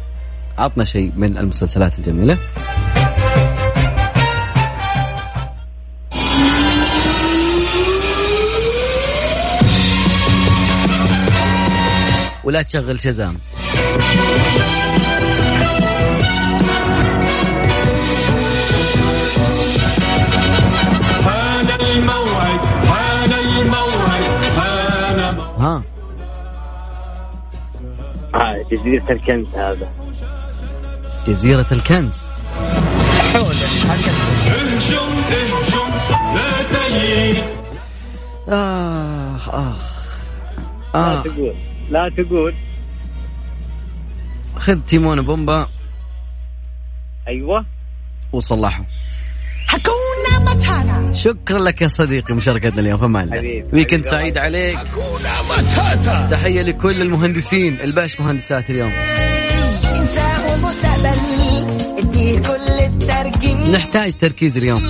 عطنا 0.58 0.84
شيء 0.84 1.12
من 1.16 1.38
المسلسلات 1.38 1.98
الجميلة. 1.98 2.38
ولا 12.44 12.62
تشغل 12.62 13.00
شزام. 13.00 13.38
جزيرة 28.72 29.12
الكنز 29.12 29.46
هذا. 29.54 29.88
جزيرة 31.26 31.66
الكنز. 31.72 32.28
آخ 38.48 39.48
آخ 39.48 39.94
لا 40.94 41.18
آخ. 41.18 41.22
تقول. 41.22 41.54
لا 41.90 42.10
تقول. 42.16 42.54
خذ 44.56 44.80
تيمون 44.80 45.22
بومبا. 45.22 45.68
أيوه. 47.28 47.64
وصلحه. 48.32 48.84
شكرا 51.14 51.58
لك 51.58 51.82
يا 51.82 51.88
صديقي 51.88 52.34
مشاركتنا 52.34 52.80
اليوم 52.80 52.98
في 52.98 53.04
أمان 53.04 53.22
الله 53.24 53.36
حبيبي. 53.36 53.68
ويكند. 53.72 54.04
سعيد 54.04 54.38
عليك. 54.38 54.78
تحية 56.30 56.62
لكل 56.62 57.02
المهندسين 57.02 57.80
الباش 57.80 58.20
مهندسات 58.20 58.70
اليوم. 58.70 58.92
نحتاج 63.72 64.12
تركيز 64.12 64.56
اليوم. 64.56 64.82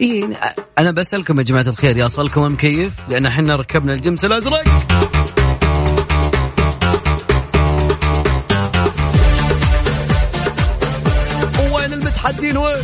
إيه 0.00 0.40
أنا 0.78 0.90
بسألكم 0.90 1.38
يا 1.38 1.42
جماعة 1.42 1.66
الخير 1.66 1.96
يصلكم 1.96 2.44
المكيف 2.44 2.92
لأن 3.08 3.26
إحنا 3.26 3.56
ركبنا 3.56 3.94
الجمس 3.94 4.24
الأزرق. 4.24 4.64
وين 11.72 11.92
المتحدين؟ 11.92 12.56
وين؟ 12.56 12.76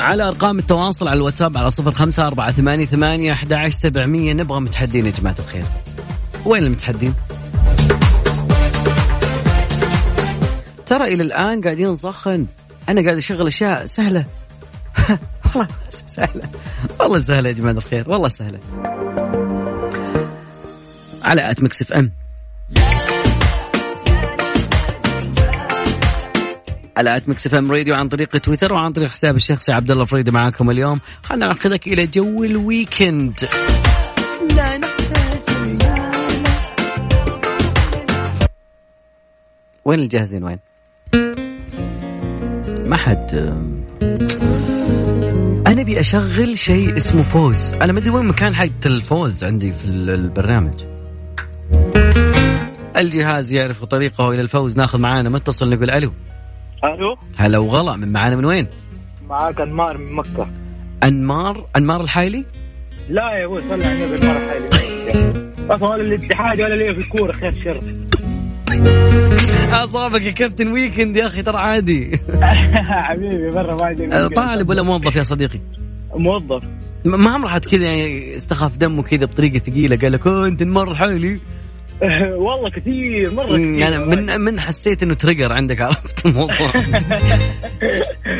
على 0.00 0.28
أرقام 0.28 0.58
التواصل 0.58 1.08
على 1.08 1.16
الواتساب 1.16 1.56
على 1.56 1.70
صفر 1.70 1.92
خمسة 1.92 2.26
أربعة 2.26 2.52
ثمانية 2.52 2.86
ثمانية 2.86 3.32
أحد 3.32 3.52
عشر 3.52 3.70
سبعمية. 3.70 4.32
نبغى 4.32 4.60
متحدين 4.60 5.06
يا 5.06 5.10
جماعة 5.10 5.36
الخير. 5.38 5.64
وين 6.44 6.62
المتحدين؟ 6.62 7.14
ترى 10.86 11.14
إلى 11.14 11.22
الآن 11.22 11.60
قاعدين 11.60 11.92
نسخن 11.92 12.46
أنا 12.88 13.02
قاعد 13.02 13.16
أشغل 13.16 13.46
أشياء 13.46 13.86
سهلة. 13.86 14.24
والله 15.54 15.68
سهلة. 15.90 16.48
والله 17.00 17.18
سهلة 17.18 17.48
يا 17.48 17.54
جماعة 17.54 17.72
الخير. 17.72 18.10
والله 18.10 18.28
سهلة. 18.28 18.58
على 21.24 21.50
at 21.50 21.62
Mix 21.62 21.92
FM. 21.92 22.12
على 26.96 27.16
at 27.16 27.28
Mix 27.28 27.54
FM 27.54 27.72
Radio 27.72 27.94
عن 27.94 28.08
طريق 28.08 28.38
تويتر 28.38 28.72
وعن 28.72 28.92
طريق 28.92 29.08
حساب 29.08 29.36
الشخصي 29.36 29.72
عبد 29.72 29.90
الله 29.90 30.04
فريدي 30.04 30.30
معاكم 30.30 30.70
اليوم. 30.70 31.00
خلنا 31.22 31.46
ناخذك 31.46 31.86
إلى 31.86 32.06
جو 32.06 32.44
ال 32.44 32.56
weekend. 32.56 33.48
وين 39.84 40.00
الجاهزين؟ 40.00 40.44
وين؟ 40.44 40.58
ما 42.86 42.96
حد 42.96 43.34
أنا 45.66 45.80
أبي 45.80 46.00
أشغل 46.00 46.58
شيء 46.58 46.96
اسمه 46.96 47.22
فوز. 47.22 47.74
أنا 47.74 47.92
ما 47.92 47.98
أدري 47.98 48.10
وين 48.10 48.24
مكان 48.24 48.54
حق 48.54 48.86
الفوز 48.86 49.44
عندي 49.44 49.72
في 49.72 49.84
ال- 49.84 50.10
البرنامج. 50.10 50.74
الجهاز 52.96 53.54
يعرف 53.54 53.84
طريقه 53.84 54.30
إلى 54.30 54.40
الفوز. 54.40 54.76
ناخذ 54.76 54.98
معانا 54.98 55.28
متصل 55.28 55.70
نقول 55.70 55.90
ألو. 55.90 56.12
ألو. 56.84 57.16
هلا 57.36 57.58
وغلا 57.58 57.96
من 57.96 58.12
معانا 58.12 58.36
من 58.36 58.44
وين؟ 58.44 58.66
معاك 59.28 59.60
أنمار 59.60 59.98
من 59.98 60.12
مكة. 60.12 60.48
أنمار 61.04 61.66
أنمار 61.76 62.00
الحايلي؟ 62.00 62.44
لا 63.08 63.32
يا 63.32 63.44
أبوي 63.44 63.60
صلى 63.60 63.86
على 63.86 64.04
النبي 64.04 64.22
أنمار 64.22 64.38
حالي 64.48 64.68
أصلا 65.70 65.88
ولا 65.88 66.02
الاتحاد 66.02 66.60
ولا 66.60 66.74
ليه 66.74 66.92
في 66.92 66.98
الكورة 66.98 67.32
خير 67.32 67.54
شر. 67.64 67.80
أصابك 69.72 70.22
يا 70.22 70.30
كابتن 70.30 70.72
ويكند 70.72 71.16
يا 71.16 71.26
أخي 71.26 71.42
ترى 71.42 71.58
عادي. 71.58 72.18
حبيبي 73.06 73.50
مرة 73.50 73.74
ما 73.80 73.86
عندي 73.86 74.06
أه، 74.14 74.28
طالب 74.28 74.68
ولا 74.68 74.82
موظف 74.82 75.16
يا 75.16 75.22
صديقي؟ 75.22 75.60
موظف. 76.14 76.62
ما 77.04 77.30
عمره 77.30 77.48
حد 77.48 77.64
كذا 77.64 77.84
يعني 77.84 78.36
استخف 78.36 78.76
دمه 78.76 79.02
كذا 79.02 79.24
بطريقة 79.24 79.58
ثقيلة 79.58 79.96
قال 79.96 80.12
لك 80.12 80.26
"أوه، 80.26 80.46
انت 80.48 80.62
انمار 80.62 80.90
الحايلي 80.90 81.40
والله 82.46 82.70
كثير 82.70 83.34
مرة 83.34 83.46
كثير. 83.46 83.58
يعني 83.78 83.98
من 83.98 84.40
من 84.40 84.60
حسيت 84.60 85.02
إنه 85.02 85.14
تريجر 85.14 85.52
عندك 85.52 85.80
عرفت 85.86 86.26
الموضوع. 86.26 86.72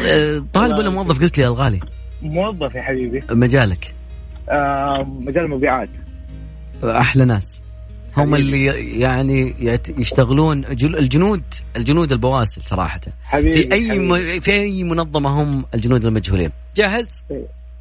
أه، 0.07 0.45
طالب 0.53 0.79
ولا 0.79 0.91
موظف؟ 0.91 1.21
قلت 1.23 1.39
لي 1.39 1.45
يا 1.45 1.49
الغالي. 1.49 1.81
موظف 2.23 2.75
يا 2.75 2.83
حبيبي. 2.83 3.23
مجالك؟ 3.31 3.95
آه 4.49 5.07
مجال 5.21 5.45
المبيعات. 5.45 5.89
أحلى 6.85 7.25
ناس. 7.25 7.63
هم 8.17 8.35
اللي 8.35 8.65
يعني 9.01 9.55
يشتغلون 9.99 10.65
الجنود 10.65 11.43
الجنود 11.77 12.13
البواسل 12.13 12.63
صراحة. 12.65 13.01
حبيبي 13.25 13.63
في 13.63 13.73
أي 13.73 13.91
حبيبي. 13.91 14.41
في 14.41 14.53
أي 14.53 14.85
منظمة 14.85 15.43
هم 15.43 15.65
الجنود 15.75 16.05
المجهولين؟ 16.05 16.51
جاهز؟ 16.77 17.25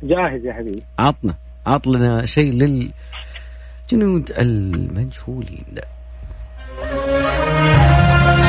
جاهز 0.04 0.45
يا 0.45 0.54
حبيبي. 0.54 0.84
عطنا 1.00 1.36
عط 1.65 1.88
لنا 1.88 2.26
شيء 2.26 2.52
للجنود 2.54 4.32
المجهولين. 4.38 5.65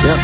يلا. 0.05 0.17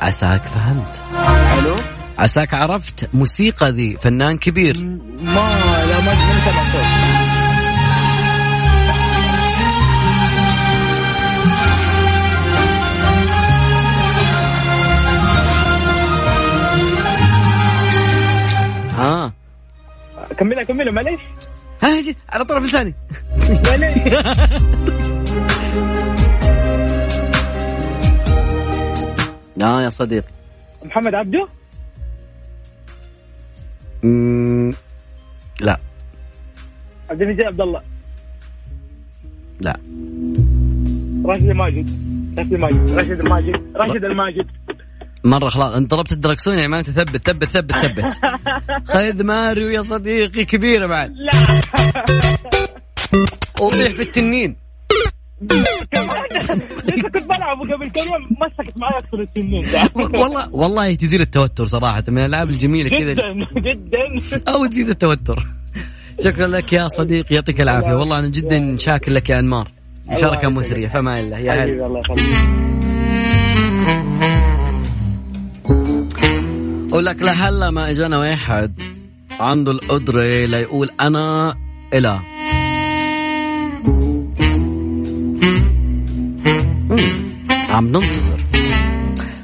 عساك 0.00 0.42
فهمت. 0.42 1.02
عساك 2.18 2.54
عرفت 2.54 3.08
موسيقى 3.14 3.70
ذي 3.70 3.96
فنان 3.96 4.38
كبير. 4.38 4.80
ما 5.22 5.50
لا 5.88 6.00
ما 6.00 6.12
ها. 18.96 19.32
كملها 20.38 20.62
كملها 20.62 20.92
معليش. 20.92 21.20
ها 21.82 22.14
على 22.28 22.44
طرف 22.44 22.64
لساني. 22.64 22.94
معليش. 23.66 23.98
آه 29.62 29.82
يا 29.82 29.88
صديقي. 29.88 30.28
محمد 30.84 31.14
عبده؟ 31.14 31.48
مم، 34.06 34.72
لا. 35.60 35.78
عبد 37.10 37.22
المجيد 37.22 37.44
عبد 37.44 37.60
الله. 37.60 37.80
لا. 39.60 39.76
راشد 41.24 41.48
الماجد. 41.50 41.90
راشد 42.38 42.52
الماجد. 42.52 42.90
راشد 42.90 43.20
الماجد. 43.20 43.62
راشد 43.76 44.04
الماجد. 44.04 44.46
مرة 45.24 45.48
خلاص 45.48 45.74
انت 45.76 45.90
ضربت 45.90 46.12
الدركسون 46.12 46.54
يعني 46.58 46.68
معناته 46.68 46.92
ثبت 46.92 47.28
ثبت 47.30 47.44
ثبت 47.44 47.72
ثبت. 47.72 48.18
خذ 48.92 49.22
ماريو 49.24 49.68
يا 49.68 49.82
صديقي 49.82 50.44
كبيرة 50.44 50.86
بعد. 50.86 51.12
لا. 51.16 51.30
وطيح 53.60 53.92
في 53.92 54.02
التنين 54.02 54.56
لسه 56.84 57.08
كنت 57.08 57.24
بلعبه 57.24 57.74
قبل 57.74 57.90
كم 57.90 58.00
يوم 58.00 58.36
مسكت 58.40 58.78
معي 58.78 58.98
أكثر 58.98 59.20
السنين 59.20 59.64
والله 59.94 60.54
والله 60.54 60.94
تزيد 60.94 61.20
التوتر 61.20 61.66
صراحة 61.66 62.04
من 62.08 62.18
الألعاب 62.18 62.50
الجميلة 62.50 62.88
كذا. 62.88 63.12
جدا 63.12 63.32
جدا. 63.60 64.42
أو 64.48 64.66
تزيد 64.66 64.88
التوتر. 64.88 65.46
شكرا 66.24 66.46
لك 66.46 66.72
يا 66.72 66.88
صديقي 66.88 67.34
يعطيك 67.34 67.60
العافية. 67.60 67.94
والله 67.94 68.18
أنا 68.18 68.28
جدا 68.28 68.76
شاكر 68.76 69.12
لك 69.12 69.30
يا 69.30 69.38
أنمار. 69.38 69.68
مشاركة 70.08 70.48
مثرية 70.48 70.88
فما 70.88 71.20
الله 71.20 71.38
يا 71.38 71.64
هلا. 71.64 72.02
أقول 76.90 77.06
لك 77.06 77.22
لهلا 77.22 77.70
ما 77.70 77.90
إجانا 77.90 78.18
واحد 78.18 78.82
عنده 79.40 79.72
القدرة 79.72 80.22
ليقول 80.46 80.90
أنا 81.00 81.54
اله 81.94 82.22
عم 87.76 87.86
ننتظر. 87.86 88.44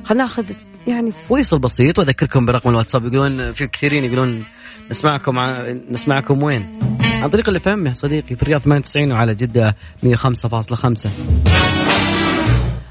خلينا 0.04 0.24
ناخذ 0.24 0.44
يعني 0.86 1.12
فويصل 1.12 1.58
بسيط 1.58 1.98
واذكركم 1.98 2.46
برقم 2.46 2.70
الواتساب. 2.70 3.04
يقولون 3.04 3.52
في 3.52 3.66
كثيرين 3.66 4.04
يقولون 4.04 4.44
نسمعكم 4.90 5.38
ع... 5.38 5.62
نسمعكم 5.90 6.42
وين؟ 6.42 6.78
عن 7.22 7.30
طريق 7.30 7.48
اللي 7.48 7.60
فهم 7.60 7.86
يا 7.86 7.94
صديقي 7.94 8.34
في 8.34 8.42
الرياض 8.42 8.60
98 8.60 9.12
وعلى 9.12 9.34
جدة 9.34 9.76
105.5 10.06 11.08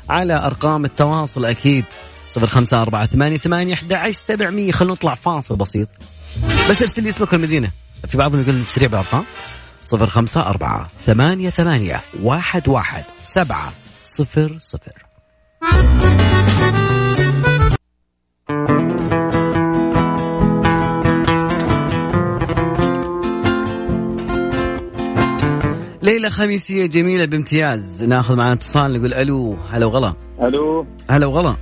على 0.10 0.46
أرقام 0.46 0.86
التواصل 0.86 1.46
أكيد 1.46 1.86
05 2.46 2.82
4 2.82 3.06
8 3.06 3.38
8 3.38 3.74
11 3.74 4.12
700 4.12 4.72
خلونا 4.72 4.94
نطلع 4.94 5.16
فاصل 5.16 5.56
بسيط. 5.56 5.88
بس 6.70 6.82
ارسل 6.82 7.04
لي 7.04 7.10
اسمك 7.10 7.34
والمدينة. 7.34 7.72
في 8.08 8.18
بعضهم 8.18 8.42
يقول 8.42 8.68
سريع 8.68 8.88
بالارقام 8.90 9.24
صفر 9.82 10.10
خمسة 10.10 10.42
أربعة 10.42 10.88
ثمانية 11.06 11.50
ثمانية 11.50 12.02
واحد 12.24 12.68
واحد 12.68 13.04
سبعة 13.24 13.74
صفر 14.04 14.58
صفر. 14.60 15.11
ليلة 15.62 15.70
خميسية 26.30 26.86
جميلة 26.86 27.26
بامتياز. 27.26 28.04
ناخذ 28.04 28.36
معنا 28.36 28.54
اتصال 28.54 28.94
نقول 28.94 29.14
ألو 29.14 29.58
هلا 29.72 29.86
وغلا. 29.86 30.14
ألو. 30.42 30.86
هلا 31.10 31.26
وغلا. 31.26 31.58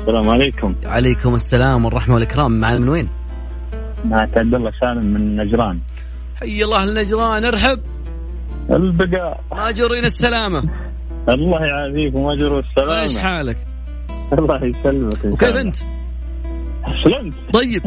السلام 0.00 0.28
عليكم. 0.28 0.74
عليكم 0.84 1.34
السلام 1.34 1.84
والرحمة 1.84 2.14
والإكرام. 2.14 2.60
معنا 2.60 2.78
من 2.78 2.88
وين؟ 2.88 3.08
معك 4.04 4.38
عبد 4.38 4.54
الله 4.54 4.72
سالم 4.80 5.04
من 5.04 5.36
نجران. 5.36 5.80
حي 6.36 6.64
الله 6.64 6.84
النجران 6.84 7.44
ارحب. 7.44 7.80
البقاء. 8.70 9.44
ما 9.52 9.70
جرينا 9.70 10.06
السلامة. 10.06 10.64
الله 11.28 11.64
يعافيكم 11.64 12.18
واجر 12.18 12.58
السلامة. 12.58 13.00
إيش 13.02 13.18
حالك؟ 13.18 13.56
الله 14.32 14.64
يسلمك 14.64 15.24
وكيف 15.24 15.56
أنت؟ 15.56 15.76
سلمت 17.04 17.34
طيب. 17.52 17.82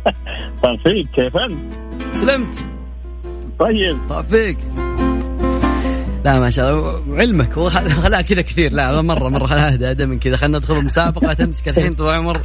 طال 0.62 0.78
فيك 0.84 1.08
كيف 1.14 1.36
أنت؟ 1.36 1.74
سلمت. 2.16 2.64
طيب. 3.58 3.98
طاب 4.08 4.26
فيك 4.26 4.58
لا 6.24 6.40
ما 6.40 6.50
شاء 6.50 6.70
الله. 6.74 7.02
علمك. 7.20 7.52
هو 7.58 7.70
خلاها 8.04 8.22
كذا 8.22 8.42
كثير. 8.42 8.72
لا 8.72 9.02
مرة 9.02 9.28
مرة. 9.28 9.46
خلاها 9.46 9.72
اهدى 9.72 9.90
اهدى 9.90 10.06
من 10.06 10.18
كذا. 10.18 10.36
خلينا 10.36 10.58
ندخل 10.58 10.84
مسابقه 10.84 11.32
تمسك 11.44 11.68
الحين 11.68 11.94
طول 11.94 12.08
عمر 12.08 12.38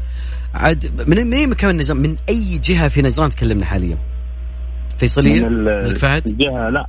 عاد 0.54 1.06
من 1.10 1.28
من 1.28 1.34
اي 1.34 1.48
مكان 1.48 1.78
نجران 1.78 2.00
من 2.02 2.15
أي 2.30 2.58
جهة 2.58 2.88
في 2.88 3.02
نجران 3.02 3.30
تكلمنا 3.30 3.65
حاليا؟ 3.65 3.98
فيصلية؟ 4.98 5.41
من 5.41 5.48
ال- 5.48 5.86
ملك 5.88 5.98
فهد؟ 5.98 6.28
الجهة 6.28 6.70
لا. 6.70 6.86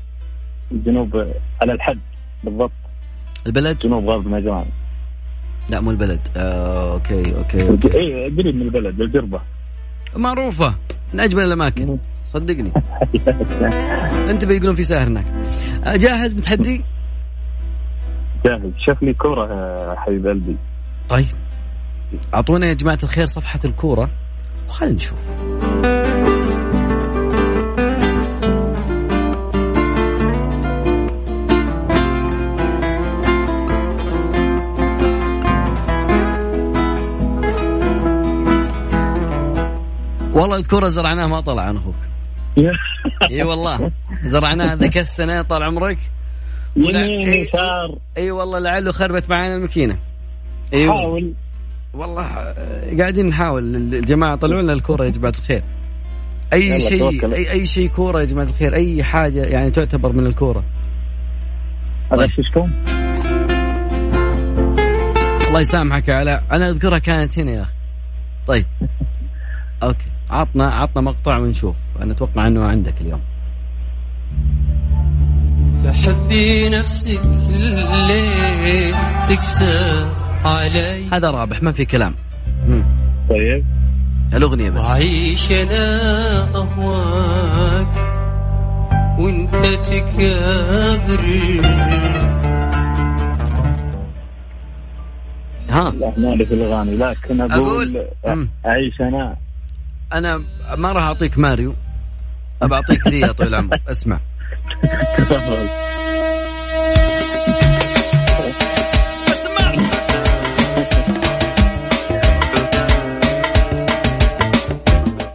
الجنوب 0.72 1.16
على 1.62 1.72
الحد. 1.72 1.98
بالضبط. 2.44 2.72
البلد؟ 3.46 3.78
جنوب 3.78 4.08
غرب 4.08 4.28
نجران 4.28 4.66
لا 5.70 5.80
مو 5.80 5.90
البلد. 5.90 6.20
آه، 6.36 6.92
أوكي 6.92 7.34
أوكي, 7.36 7.68
أوكي. 7.68 7.96
إيه 7.96 8.24
قريب 8.24 8.56
من 8.56 8.62
البلد 8.62 9.00
الجربة 9.00 9.40
معروفة. 10.16 10.74
من 11.14 11.20
أجمل 11.20 11.44
الأماكن. 11.44 11.98
صدقني. 12.26 12.72
أنت 14.30 14.44
بيقولون 14.44 14.74
في 14.74 14.82
ساهر 14.82 15.06
هناك. 15.06 15.24
آه، 15.84 15.96
جاهز؟ 15.96 16.36
متحدي؟ 16.36 16.84
جاهز. 18.44 18.72
شوف 18.78 19.02
لي 19.02 19.14
كورة 19.14 19.46
يا 19.46 19.94
حبيب 20.00 20.26
قلبي. 20.26 20.56
طيب. 21.08 21.26
أعطونا 22.34 22.66
يا 22.66 22.72
جماعة 22.72 22.98
الخير 23.02 23.26
صفحة 23.26 23.60
الكورة. 23.64 24.10
وخلينا 24.68 24.94
نشوف. 24.94 25.36
والله 40.32 40.56
الكرة 40.56 40.88
زرعناها 40.88 41.26
ما 41.26 41.40
طلع 41.40 41.62
عن 41.62 41.76
أخوك. 41.76 41.94
إي 43.30 43.42
والله 43.42 43.90
زرعناها 44.24 44.76
ذيك 44.76 44.98
السنة 44.98 45.42
طال 45.42 45.62
عمرك. 45.62 45.98
ولا- 46.76 47.06
يسار. 47.06 47.98
إي 48.18 48.30
والله 48.30 48.58
لعله 48.58 48.92
خربت 48.92 49.30
معانا 49.30 49.54
الماكينة. 49.54 49.96
إي 50.74 50.88
والله. 50.88 51.02
حاول. 51.02 51.32
والله 51.94 52.22
قاعدين 52.98 53.26
نحاول. 53.26 53.76
الجماعة 53.76 54.36
طلعوا 54.36 54.62
لنا 54.62 54.72
الكورة 54.72 55.04
يا 55.04 55.10
جماعة 55.10 55.32
الخير. 55.38 55.62
أي 56.52 56.80
شيء. 56.80 57.34
اي 57.34 57.50
أي 57.50 57.66
شيء 57.66 57.88
كورة 57.88 58.20
يا 58.20 58.24
جماعة 58.24 58.44
الخير. 58.44 58.74
أي 58.74 59.02
حاجة 59.04 59.44
يعني 59.44 59.70
تعتبر 59.70 60.12
من 60.12 60.26
الكورة. 60.26 60.64
أغششكم. 62.12 62.70
الله 65.48 65.60
يسامحك 65.60 66.08
يا 66.08 66.14
علاء 66.14 66.44
أنا 66.52 66.68
أذكرها 66.68 66.98
كانت 66.98 67.38
هنا 67.38 67.50
يا 67.50 67.62
أخي. 67.62 67.72
طيب. 68.46 68.66
أوكي. 69.82 70.06
عطنا 70.32 70.64
عطنا 70.74 71.02
مقطع 71.02 71.38
ونشوف. 71.38 71.76
أنا 72.02 72.12
أتوقع 72.12 72.46
إنه 72.46 72.64
عندك 72.64 73.00
اليوم. 73.00 73.20
تحبي 75.84 76.68
نفسك 76.68 77.20
اللي 77.24 78.22
تكسر 79.28 80.08
علي. 80.44 81.04
هذا 81.12 81.30
رابح 81.30 81.62
ما 81.62 81.72
في 81.72 81.84
كلام. 81.84 82.14
مم. 82.68 82.84
طيب. 83.30 83.64
الأغنية 84.34 84.70
بس. 84.70 84.84
وعيش 84.90 85.52
أنا 85.52 86.00
أهواك 86.54 87.96
وأنت 89.18 89.54
تكابر. 89.86 91.22
ها. 95.70 95.90
لا 95.90 96.12
مالي 96.16 96.46
في 96.46 96.54
الأغاني 96.54 96.96
لكن 96.96 97.40
أقول 97.40 98.06
أقول- 98.24 98.28
مم. 98.28 98.48
اعيش 98.66 99.00
أنا 100.12 100.42
ما 100.76 100.92
راح 100.92 101.02
أعطيك 101.02 101.38
ماريو 101.38 101.74
أبى 102.62 102.74
أعطيك 102.74 103.08
ذي 103.08 103.20
يا 103.20 103.32
طويل 103.32 103.48
العمر. 103.48 103.80
اسمع. 103.90 104.20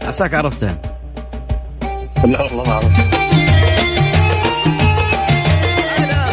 عساك 0.01 0.33
عرفتها. 0.33 0.81
لا 2.25 2.41
والله 2.41 2.63
ما 2.63 2.71
اعرف 2.71 3.17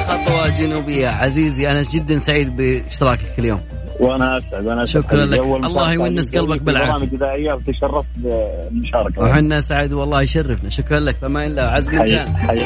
خطوة 0.08 0.48
جنوبية. 0.48 1.08
عزيزي 1.08 1.70
أنا 1.70 1.82
جدا 1.82 2.18
سعيد 2.18 2.56
باشتراكك 2.56 3.38
اليوم. 3.38 3.60
وأنا 4.00 4.38
أسعد 4.38 4.66
أنا. 4.66 4.84
شكراً 4.84 5.24
لك. 5.24 5.40
الله 5.40 5.92
يونس 5.92 6.36
قلبك 6.36 6.58
في 6.58 6.64
بالعافية. 6.64 6.90
برامج 6.92 7.14
اذاعيه 7.14 7.52
وتشرفت 7.52 8.08
بالمشاركه 8.16 9.22
وحنا 9.22 9.60
سعد 9.60 9.92
والله 9.92 10.22
يشرفنا. 10.22 10.70
شكرا 10.70 11.00
لك. 11.00 11.16
فما 11.16 11.46
إلا 11.46 11.70
عزم 11.70 11.98
حي- 11.98 12.04
جان 12.04 12.36
حي- 12.36 12.64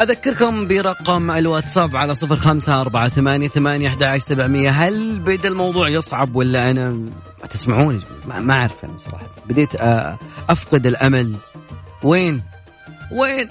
أذكركم 0.00 0.68
برقم 0.68 1.30
الواتساب 1.30 1.96
على 1.96 2.14
صفر 2.14 2.36
خمسة 2.36 2.80
أربعة 2.80 3.08
ثمانية 3.08 3.48
ثمانية 3.48 3.88
أحد 3.88 4.18
سبعمية. 4.18 4.70
هل 4.70 5.18
بدأ 5.18 5.48
الموضوع 5.48 5.88
يصعب 5.88 6.36
ولا 6.36 6.70
أنا 6.70 6.90
ما 6.90 7.46
تسمعوني؟ 7.50 8.00
ما 8.28 8.40
ما 8.40 8.54
أعرف 8.54 8.84
أنا 8.84 8.96
صراحة. 8.96 9.26
بديت 9.48 9.68
أفقد 10.50 10.86
الأمل. 10.86 11.34
وين؟ 12.02 12.42
وين؟ 13.12 13.48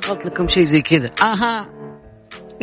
شغلت 0.00 0.26
لكم 0.26 0.48
شيء 0.48 0.64
زي 0.64 0.82
كذا. 0.82 1.10
أها. 1.22 1.66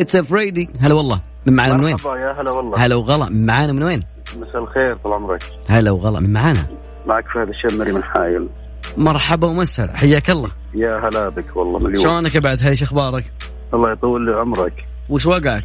it's 0.00 0.16
Freddy 0.16 0.70
هلا 0.80 0.94
والله. 0.94 1.20
من 1.46 1.56
معانا 1.56 1.74
من 1.74 1.84
وين؟ 1.84 1.92
مرحبا 1.92 2.16
يا 2.16 2.40
هلا 2.40 2.52
والله. 2.52 2.78
هلا 2.78 2.94
وغلا. 2.94 3.28
من 3.28 3.46
معانا 3.46 3.72
من 3.72 3.82
وين؟ 3.82 4.02
مساء 4.36 4.62
الخير 4.62 4.96
طال 4.96 5.12
عمرك. 5.12 5.42
هلا 5.68 5.90
وغلا. 5.90 6.20
من 6.20 6.32
معانا؟ 6.32 6.66
معك 7.06 7.24
فهد 7.34 7.48
الشمري 7.48 7.92
من 7.92 8.02
حايل 8.02 8.48
مرحبا 8.96 9.48
ومسهلا. 9.48 9.96
حياك 9.96 10.30
الله. 10.30 10.50
يا 10.74 10.98
هلا 10.98 11.28
بك 11.28 11.56
والله 11.56 11.78
مليون 11.78 12.02
شلونك 12.02 12.34
يا 12.34 12.40
بعد؟ 12.40 12.62
هاي 12.62 12.76
شو 12.76 12.84
أخبارك؟ 12.84 13.32
الله 13.74 13.92
يطول 13.92 14.26
لي 14.26 14.32
عمرك. 14.32 14.84
وش 15.08 15.26
وقعك؟ 15.26 15.64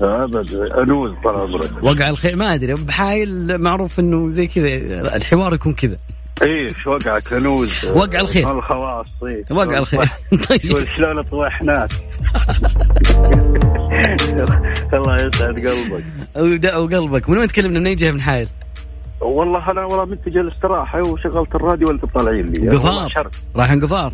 أبد. 0.00 0.54
أنوز 0.54 1.12
طال 1.24 1.36
عمرك. 1.36 1.70
وقع 1.82 2.08
الخير. 2.08 2.36
ما 2.36 2.54
أدري. 2.54 2.74
بحايل 2.74 3.58
معروف 3.58 4.00
إنه 4.00 4.28
زي 4.28 4.46
كذا. 4.46 5.16
الحوار 5.16 5.54
يكون 5.54 5.74
كذا. 5.74 5.96
إيش 6.42 6.86
وقعك 6.86 7.32
انوز 7.32 7.84
وقع 7.84 8.20
الخير. 8.20 8.58
الخواص 8.58 9.06
إيه. 9.26 9.44
وقع 9.50 9.78
الخير. 9.78 10.00
طيب. 10.50 10.86
شلون 10.96 11.22
طوحناك؟ 11.22 11.90
الله 14.94 15.14
يسعد 15.14 15.54
قلبك. 15.54 16.04
وقلبك. 16.76 17.30
من 17.30 17.38
وين 17.38 17.48
تكلمنا؟ 17.48 17.78
من 17.80 17.86
أي 17.86 17.94
جهة؟ 17.94 18.10
من 18.10 18.20
حايل؟ 18.20 18.48
والله 19.20 19.70
أنا 19.70 19.84
والله 19.84 20.04
منتج 20.04 20.36
الاستراحة 20.36 21.02
وشغلت 21.02 21.54
الراديو 21.54 21.88
وانت 21.88 22.04
طالعين 22.04 22.52
لي. 22.52 22.68
قفار. 22.76 23.30
رايحين 23.56 23.84
قفار؟ 23.84 24.12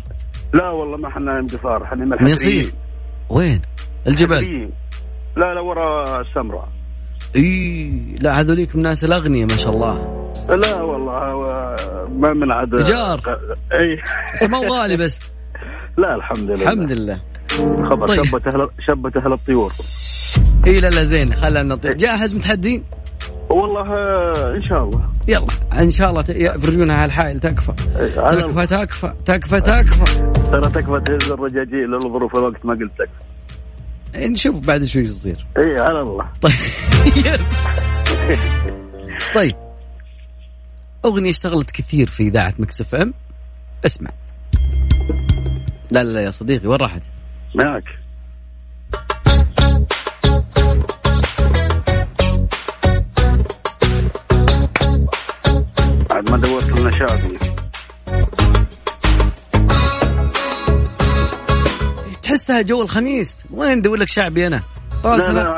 لا 0.53 0.69
والله 0.69 0.97
ما 0.97 1.07
إحنا 1.07 1.41
من 1.41 1.47
قفار 1.47 1.83
إحنا 1.83 2.05
من. 2.05 2.27
يصير. 2.27 2.71
وين؟ 3.29 3.61
الجبل. 4.07 4.69
لا 5.37 5.53
لا 5.53 5.61
ورا 5.61 6.21
السمراء. 6.21 6.67
إي 7.35 7.91
لا 8.21 8.39
هذوليك 8.39 8.75
من 8.75 8.81
ناس 8.81 9.03
الأغنياء 9.03 9.47
ما 9.47 9.57
شاء 9.57 9.73
الله. 9.73 10.20
لا 10.49 10.81
والله 10.81 11.75
ما 12.09 12.33
من 12.33 12.51
عاد 12.51 12.75
إيجار. 12.75 13.39
إي. 13.73 14.01
بس 14.33 14.43
ما 14.43 14.57
غالي 14.57 14.97
بس. 14.97 15.19
لا 15.97 16.15
الحمد 16.15 16.49
لله. 16.49 16.63
الحمد 16.63 16.91
لله. 16.91 17.21
خبر 17.89 18.07
طيب. 18.07 18.25
شبت 18.25 18.47
أهل 18.47 18.69
شبت 18.87 19.17
أهل 19.17 19.33
الطيور. 19.33 19.71
إي 20.67 20.79
لا 20.79 20.89
لا 20.89 21.03
زين 21.03 21.35
خلينا 21.35 21.63
نطير 21.63 21.93
جاهز 21.93 22.35
متحدين؟ 22.35 22.83
والله 23.49 23.85
إن 24.55 24.61
شاء 24.61 24.83
الله. 24.83 25.01
يلا 25.27 25.47
إن 25.79 25.91
شاء 25.91 26.09
الله 26.09 26.23
يفرجونا 26.29 27.03
هالحائل 27.03 27.39
تكفى. 27.39 27.71
تكفى 28.15 28.67
تكفى 28.67 29.13
تكفى 29.25 29.61
تكفى. 29.61 30.31
ترى 30.51 30.61
تكفى 30.61 31.01
تهز 31.05 31.31
الرجاجيل 31.31 31.91
للظروف 31.91 32.35
الوقت 32.35 32.65
ما 32.65 32.73
قلت 32.73 32.99
لك 32.99 33.09
نشوف 34.15 34.67
بعد 34.67 34.83
شوي 34.85 35.01
يصير. 35.01 35.45
إي 35.57 35.79
على 35.79 36.01
الله. 36.01 36.25
طيب. 39.35 39.55
أغنية 41.05 41.29
اشتغلت 41.29 41.71
كثير 41.71 42.07
في 42.07 42.23
إذاعة 42.23 42.53
Mix 42.59 42.81
FM 42.81 43.13
اسمع 43.85 44.09
لا 45.91 46.03
لا 46.03 46.23
يا 46.23 46.31
صديقي 46.31 46.67
وين 46.67 46.79
راحت؟ 46.79 47.01
معك 47.55 47.83
عاد 56.11 56.31
ما 56.31 56.37
دورت 56.37 56.79
لنا 56.79 56.91
شعبي 56.91 57.37
تحسها 62.23 62.61
جو 62.61 62.81
الخميس 62.81 63.43
وين 63.51 63.77
ندور 63.77 63.97
لك 63.97 64.07
شعبي 64.09 64.47
أنا؟ 64.47 64.61
طال 65.03 65.19
لا 65.19 65.25
سلام. 65.25 65.53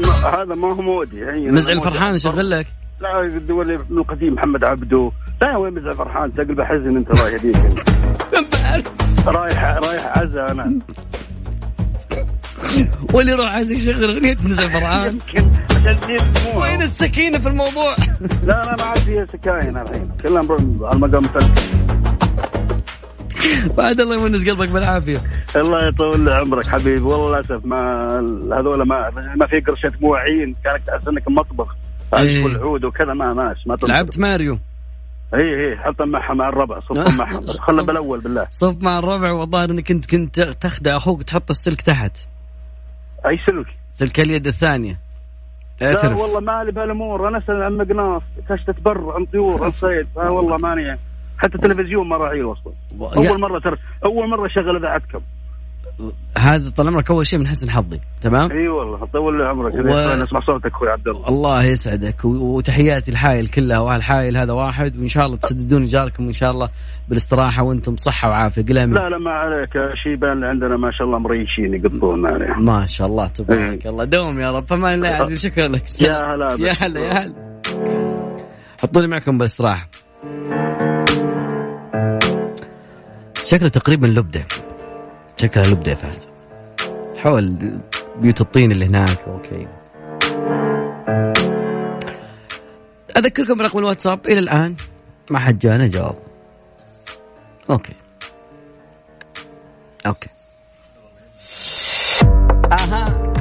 لا 0.00 0.42
هذا 0.42 0.54
ما 0.54 0.68
هو 0.68 0.82
مودي 0.82 1.16
يعني 1.18 1.50
مزعل. 1.50 1.80
فرحان 1.80 2.14
اشغل 2.14 2.50
لك 2.50 2.66
لا 3.00 3.20
الدول 3.20 3.78
من 3.90 3.98
القديم 3.98 4.34
محمد 4.34 4.64
عبده 4.64 5.12
لا 5.42 5.56
وين 5.56 5.74
مزعل 5.74 5.94
فرحان؟ 5.94 6.34
تقلب 6.34 6.60
حزن 6.60 6.96
انت 6.96 7.10
رايح 7.10 7.34
هديك 7.34 7.56
رايح 9.26 9.64
رايح 9.64 10.18
عزا 10.18 10.52
أنا. 10.52 10.78
واللي 13.12 13.32
يروح 13.32 13.52
عايز 13.52 13.72
يشغل 13.72 14.04
أغنية 14.04 14.36
نزل 14.44 14.70
فرحان. 14.70 15.18
وين 16.56 16.82
السكينة 16.82 17.38
في 17.38 17.48
الموضوع؟ 17.48 17.94
لا 18.20 18.62
لا 18.62 18.76
ما 18.76 18.82
عاد 18.82 18.98
فيها 18.98 19.26
سكاين 19.26 19.76
الحين. 19.76 20.10
كلها 20.22 20.42
نروح 20.42 20.60
على 20.60 20.92
المقام 20.92 21.22
بعد 23.76 24.00
الله 24.00 24.14
يونس 24.14 24.48
قلبك 24.48 24.68
بالعافية. 24.68 25.20
الله 25.56 25.88
يطول 25.88 26.28
عمرك 26.28 26.66
حبيبي. 26.66 27.00
والله 27.00 27.28
للأسف 27.30 27.64
ما 27.64 28.08
هذول 28.52 28.82
ما 28.82 29.10
ما 29.36 29.46
في 29.46 29.60
قرشة 29.60 29.92
مواعين 30.00 30.56
كانك 30.64 30.82
تحس 30.86 31.08
إنك 31.08 31.28
مطبخ. 31.28 31.76
إيه. 32.18 32.44
كل 32.44 32.56
عود 32.56 32.84
وكذا 32.84 33.12
ما 33.12 33.34
ماش 33.34 33.66
ما 33.66 33.76
تنطبخ. 33.76 33.94
لعبت 33.94 34.18
ماريو. 34.18 34.58
اي 35.34 35.70
اي 35.70 35.76
حط 35.76 36.02
معها 36.02 36.34
مع 36.34 36.48
الربع 36.48 36.80
صف 36.80 37.18
معها 37.18 37.40
بس 37.40 37.56
خله 37.58 37.84
بالأول 37.84 38.20
بالله. 38.20 38.46
صف 38.50 38.76
مع 38.80 38.98
الربع 38.98 39.32
والظاهر 39.32 39.70
إنك 39.70 39.88
كنت 39.88 40.10
كنت 40.10 40.40
تخدع 40.40 40.96
أخوك 40.96 41.22
تحط 41.22 41.50
السلك 41.50 41.80
تحت. 41.80 42.18
أي 43.26 43.38
سلك؟ 43.46 43.66
سلك 43.92 44.20
اليد 44.20 44.46
الثانية. 44.46 44.98
لا 45.80 45.88
اعترف 45.88 46.18
والله 46.18 46.40
مالي 46.40 46.72
بهالأمور. 46.72 47.28
أنا 47.28 47.38
أسأل 47.38 47.62
عن 47.62 47.76
مقناص 47.76 48.22
كشتة 48.48 48.74
بر 48.84 49.12
عن 49.12 49.24
طيور 49.24 49.64
عن 49.64 49.70
صيد. 49.70 50.06
آه 50.16 50.30
والله 50.30 50.56
ماني 50.56 50.98
حتى 51.38 51.54
التلفزيون 51.54 52.08
ما 52.08 52.16
راعيه 52.16 52.52
أصلا 52.52 52.72
أول 53.00 53.40
مرة 53.40 53.58
ترى 53.58 53.76
أول 54.04 54.28
مرة 54.28 54.48
شغل 54.48 54.76
إذاعتكم. 54.76 55.20
هذا 56.38 56.70
طال 56.70 56.88
عمرك 56.88 57.10
أول 57.10 57.26
شيء 57.26 57.38
من 57.38 57.46
حسن 57.46 57.70
حظي 57.70 58.00
تمام؟ 58.20 58.52
إي 58.52 58.68
والله 58.68 59.06
طول 59.12 59.38
لي 59.38 59.44
عمرك 59.44 59.74
و-. 59.74 60.22
نسمع 60.22 60.40
صوتك 60.40 60.66
أخوي 60.66 60.88
عبد 60.88 61.08
الله. 61.08 61.28
الله 61.28 61.64
يسعدك 61.64 62.24
وتحياتي 62.24 63.10
الحايل 63.10 63.48
كلها 63.48 63.78
وأهل 63.78 64.02
حايل 64.02 64.36
هذا 64.36 64.52
واحد 64.52 64.98
وإن 64.98 65.08
شاء 65.08 65.26
الله 65.26 65.36
تسددون 65.36 65.84
جاركم 65.86 66.24
إن 66.24 66.32
شاء 66.32 66.50
الله 66.50 66.68
بالاستراحة 67.08 67.62
وأنتم 67.62 67.94
بصحه 67.94 68.28
وعافية. 68.28 68.62
من 68.62 68.94
لا 68.94 69.08
لا 69.08 69.18
ما 69.18 69.30
عليك. 69.30 69.70
شيبان 69.94 70.44
عندنا 70.44 70.76
ما 70.76 70.90
شاء 70.90 71.06
الله 71.06 71.18
مريشين 71.18 71.74
يقطون 71.74 72.26
عليه 72.26 72.54
ما 72.58 72.86
شاء 72.86 73.06
الله 73.06 73.26
تبارك 73.26 73.86
الله. 73.86 74.04
دوم 74.04 74.40
يا 74.40 74.52
رب 74.52 74.66
فمان 74.66 74.94
الله 74.94 75.08
عزيز 75.08 75.42
شكرا 75.42 75.68
لك. 75.68 76.00
يا 76.00 76.34
هلا. 76.34 76.56
يا 76.58 76.72
هلا 76.72 77.00
يا 77.00 77.12
هلا. 77.12 77.60
حطوني 78.82 79.06
معكم 79.06 79.38
بالاستراحة. 79.38 79.88
شكله 83.44 83.68
تقريبا 83.68 84.06
لبدة. 84.06 84.44
شكلها 85.36 85.66
لبدة 85.66 85.90
يا 85.90 85.96
فهد. 85.96 86.18
حول 87.16 87.56
بيوت 88.16 88.40
الطين 88.40 88.72
اللي 88.72 88.86
هناك 88.86 89.18
أوكي. 89.26 89.66
أذكركم 93.16 93.58
برقم 93.58 93.78
الواتساب 93.78 94.26
إلى 94.26 94.38
الآن 94.38 94.76
ما 95.30 95.38
حد 95.38 95.58
جانا 95.58 95.86
جواب. 95.86 96.16
أوكي. 97.70 97.92
أوكي. 100.06 100.28
أها. 102.72 103.32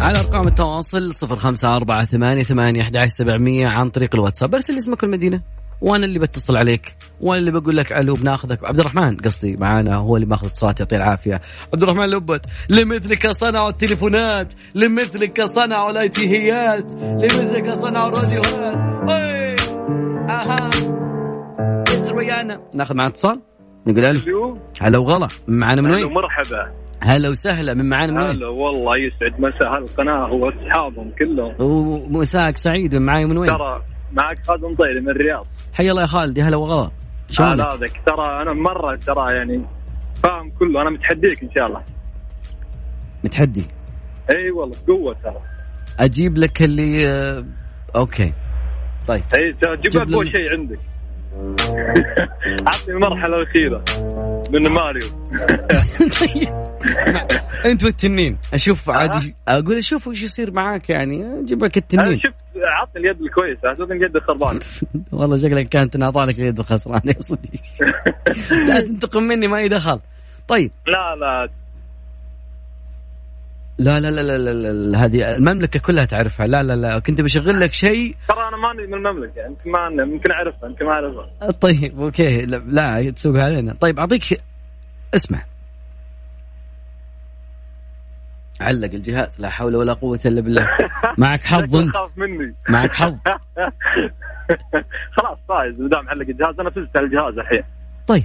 على 0.00 0.18
أرقام 0.20 0.48
التواصل 0.48 1.14
صفر 1.14 1.36
خمسة 1.36 1.76
أربعة 1.76 2.04
ثمانية 2.04 2.42
ثمانية 2.42 2.82
أحد 2.82 3.06
سبعمية 3.06 3.66
عن 3.66 3.90
طريق 3.90 4.14
الواتساب. 4.14 4.54
أرسل 4.54 4.76
اسمك 4.76 5.02
والمدينة. 5.02 5.42
وأنا 5.80 6.04
اللي 6.04 6.18
بتصل 6.18 6.56
عليك 6.56 6.94
وأنا 7.20 7.38
اللي 7.38 7.50
بقول 7.50 7.76
لك 7.76 7.92
ألو 7.92 8.14
بناخذك. 8.14 8.64
عبد 8.64 8.80
الرحمن 8.80 9.16
قصدي 9.16 9.56
معانا 9.56 9.96
هو 9.96 10.16
اللي 10.16 10.26
ماخذ 10.26 10.46
اتصالات 10.46 10.80
يعطيه 10.80 10.96
العافية. 10.96 11.40
عبد 11.74 11.82
الرحمن 11.82 12.06
لبت 12.06 12.46
لمثلك 12.68 13.26
صنعوا 13.26 13.70
التليفونات 13.70 14.52
لمثلك 14.74 15.42
صنعوا 15.42 15.90
الايتيهيات 15.90 16.92
لمثلك 16.92 17.70
صنعوا 17.70 18.08
الراديوهات. 18.08 18.88
أها! 20.30 20.70
ريانا. 22.12 22.60
ناخذ 22.74 22.94
معنا 22.94 23.08
اتصال؟ 23.08 23.40
نقول 23.86 24.04
ألو 24.04 24.58
هلا 24.80 24.98
وغلا. 24.98 25.28
معانا 25.48 25.82
من 25.82 25.94
وين؟ 25.94 26.12
مرحبا 26.12 26.72
هلا 27.00 27.28
وسهلا. 27.28 27.74
من 27.74 27.88
معانا 27.88 28.12
من 28.12 28.18
وين؟ 28.18 28.30
هلا 28.30 28.48
والله 28.48 28.96
يسعد 28.96 29.40
مساء 29.40 29.76
هالقناة 29.76 30.32
واصحابهم 30.32 31.10
كلهم. 31.18 31.54
ومساك 31.60 32.56
سعيد. 32.56 32.94
من 32.94 33.02
معاي 33.02 33.24
من 33.24 33.38
وين؟ 33.38 33.50
ترى 33.50 33.82
معك 34.12 34.38
خالد 34.46 34.64
مطيري 34.64 35.00
من 35.00 35.08
الرياض. 35.10 35.46
حي 35.72 35.90
الله 35.90 36.02
يا 36.02 36.06
خالد 36.06 36.38
يا 36.38 36.44
هلا 36.44 36.56
وغلا. 36.56 36.90
شلونك؟ 37.30 37.60
هذاك 37.60 38.00
ترى 38.06 38.42
أنا 38.42 38.52
مرة 38.52 38.96
ترى 38.96 39.34
يعني 39.36 39.62
فاهم 40.22 40.50
كله 40.58 40.82
أنا 40.82 40.90
متحديك 40.90 41.42
إن 41.42 41.50
شاء 41.56 41.66
الله. 41.66 41.82
متحدي؟ 43.24 43.64
إي 44.34 44.50
والله 44.50 44.76
بقوة 44.88 45.16
ترى. 45.24 45.40
أجيب 46.00 46.38
لك 46.38 46.62
اللي 46.62 47.08
آه، 47.08 47.44
أوكي. 47.96 48.32
طيب. 49.06 49.22
إي 49.34 49.52
جيب 49.62 49.96
أقوى 49.96 50.24
لي- 50.24 50.30
شيء 50.30 50.52
عندك. 50.52 50.78
عطني 52.66 52.94
المرحلة 52.94 53.36
الأخيرة 53.36 53.84
من 54.50 54.68
ماريو. 54.68 55.06
أنت 57.66 57.84
والتنين. 57.84 58.38
أشوف 58.54 58.90
عادي 58.90 59.34
أقول 59.48 59.78
أشوف 59.78 60.08
وش 60.08 60.22
يصير 60.22 60.52
معاك 60.52 60.90
يعني 60.90 61.40
أجيب 61.40 61.64
لك 61.64 61.76
التنين. 61.76 62.18
شفت 62.18 62.34
عطني 62.64 63.02
اليد 63.02 63.22
الكويسه 63.22 63.72
أساسا 63.72 63.94
اليد 63.94 64.16
الخربانه 64.16 64.60
والله 65.12 65.36
شكلك 65.36 65.68
كانت 65.68 65.96
نعطالك 65.96 66.38
اليد 66.38 66.58
الخسرانه 66.58 67.02
يا 67.06 67.20
صديقي 67.20 67.58
لا 68.66 68.80
تنتقم 68.80 69.22
مني 69.22 69.48
ما 69.48 69.66
دخل 69.66 70.00
طيب 70.48 70.70
لا 70.86 71.16
لا 71.16 71.48
لا 73.78 74.00
لا 74.00 74.10
لا 74.10 74.22
لا, 74.22 74.52
لا, 74.52 74.72
لا, 74.72 75.04
هذه 75.04 75.36
المملكه 75.36 75.80
كلها 75.80 76.04
تعرفها 76.04 76.46
لا 76.46 76.62
لا 76.62 76.76
لا 76.76 76.98
كنت 76.98 77.20
بشغل 77.20 77.60
لك 77.60 77.72
شيء 77.72 78.14
ترى 78.28 78.48
أنا 78.48 78.56
ماني 78.56 78.86
من 78.86 78.94
المملكه 78.94 79.46
يمكن 79.46 79.70
ما 79.70 80.02
يمكن 80.02 80.30
اعرفها 80.30 80.68
يمكن 80.68 80.84
ما 80.84 80.90
اعرفها 80.90 81.50
طيب 81.50 82.00
أوكي 82.00 82.46
لا, 82.46 82.56
لا 82.56 83.10
تسوقها 83.10 83.44
علينا 83.44 83.74
طيب 83.80 83.98
اعطيك 83.98 84.40
اسمع 85.14 85.44
علق 88.60 88.90
الجهاز 88.94 89.40
لا 89.40 89.50
حول 89.50 89.76
ولا 89.76 89.92
قوة 89.92 90.20
إلا 90.26 90.40
بالله. 90.40 90.68
معك 91.18 91.42
حظ 91.42 91.76
أنت. 91.76 91.96
خاف 91.96 92.10
مني. 92.16 92.54
معك 92.68 92.92
حظ. 92.92 93.14
خلاص 95.16 95.38
فايز 95.48 95.80
ما 95.80 95.88
دام 95.88 96.08
علق 96.08 96.28
الجهاز 96.28 96.60
أنا 96.60 96.70
فزت 96.70 96.96
على 96.96 97.06
الجهاز 97.06 97.38
الحين. 97.38 97.62
طيب. 98.06 98.24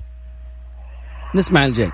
نسمع 1.36 1.66
الجاي 1.66 1.92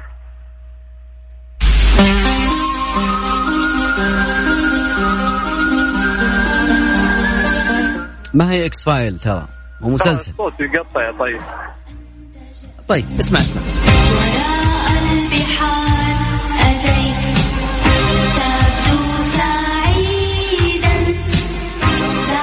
ما 8.34 8.52
هي 8.52 8.66
X-File 8.66 9.20
ترى؟ 9.20 9.48
هو 9.82 9.90
مسلسل. 9.90 10.32
الصوت 10.32 10.54
يقطع 10.60 11.12
طيب. 11.12 11.42
طيب 12.88 13.06
اسمع 13.20 13.40
اسمع. 13.40 13.62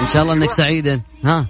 إن 0.06 0.10
شاء 0.12 0.22
الله 0.22 0.34
إنك 0.34 0.50
سعيدا 0.50 1.00
ها؟ 1.24 1.46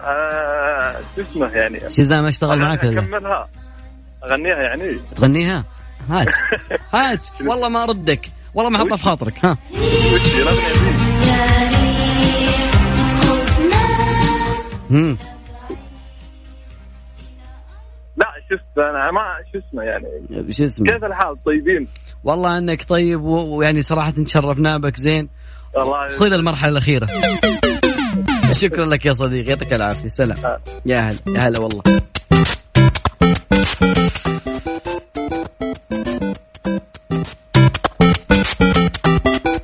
آه، 0.00 1.00
شو 1.16 1.22
اسمه 1.22 1.48
يعني؟ 1.48 1.80
شو 1.80 2.02
زي 2.02 2.20
ما 2.20 2.28
اشتغل 2.28 2.58
معك 2.58 2.82
ولا؟ 2.84 3.00
أكملها. 3.00 3.48
أغنيها 4.24 4.56
يعني. 4.56 5.00
تغنيها؟ 5.16 5.64
هات. 6.08 6.36
هات. 6.94 7.28
والله 7.40 7.68
ما 7.68 7.84
ردك 7.84 8.26
والله 8.54 8.70
ما 8.70 8.78
حطها 8.78 8.96
في 8.96 9.02
خاطرك. 9.02 9.44
ها؟ 9.44 9.56
هم. 14.90 15.18
لا 18.16 18.26
شفت 18.50 18.78
أنا 18.78 19.10
ما 19.10 19.22
شو 19.52 19.58
اسمه 19.68 19.82
يعني؟ 19.82 20.52
شو 20.52 20.64
اسمه؟ 20.64 20.86
كيف 20.86 21.04
الحال؟ 21.04 21.44
طيبين؟ 21.44 21.88
والله 22.24 22.58
إنك 22.58 22.82
طيب 22.88 23.22
ويعني 23.22 23.82
صراحة 23.82 24.10
تشرفنا 24.10 24.78
بك 24.78 24.96
زين. 24.96 25.28
خذ 26.18 26.32
المرحلة 26.32 26.72
الأخيرة. 26.72 27.08
شكرا 28.52 28.84
لك 28.84 29.06
يا 29.06 29.12
صديقي 29.12 29.50
يعطيك 29.50 29.72
العافية. 29.72 30.08
سلام. 30.08 30.38
آه. 30.44 30.58
يا 30.86 31.00
هلا 31.00 31.18
يا 31.26 31.40
هلا 31.40 31.60
والله. 31.60 31.82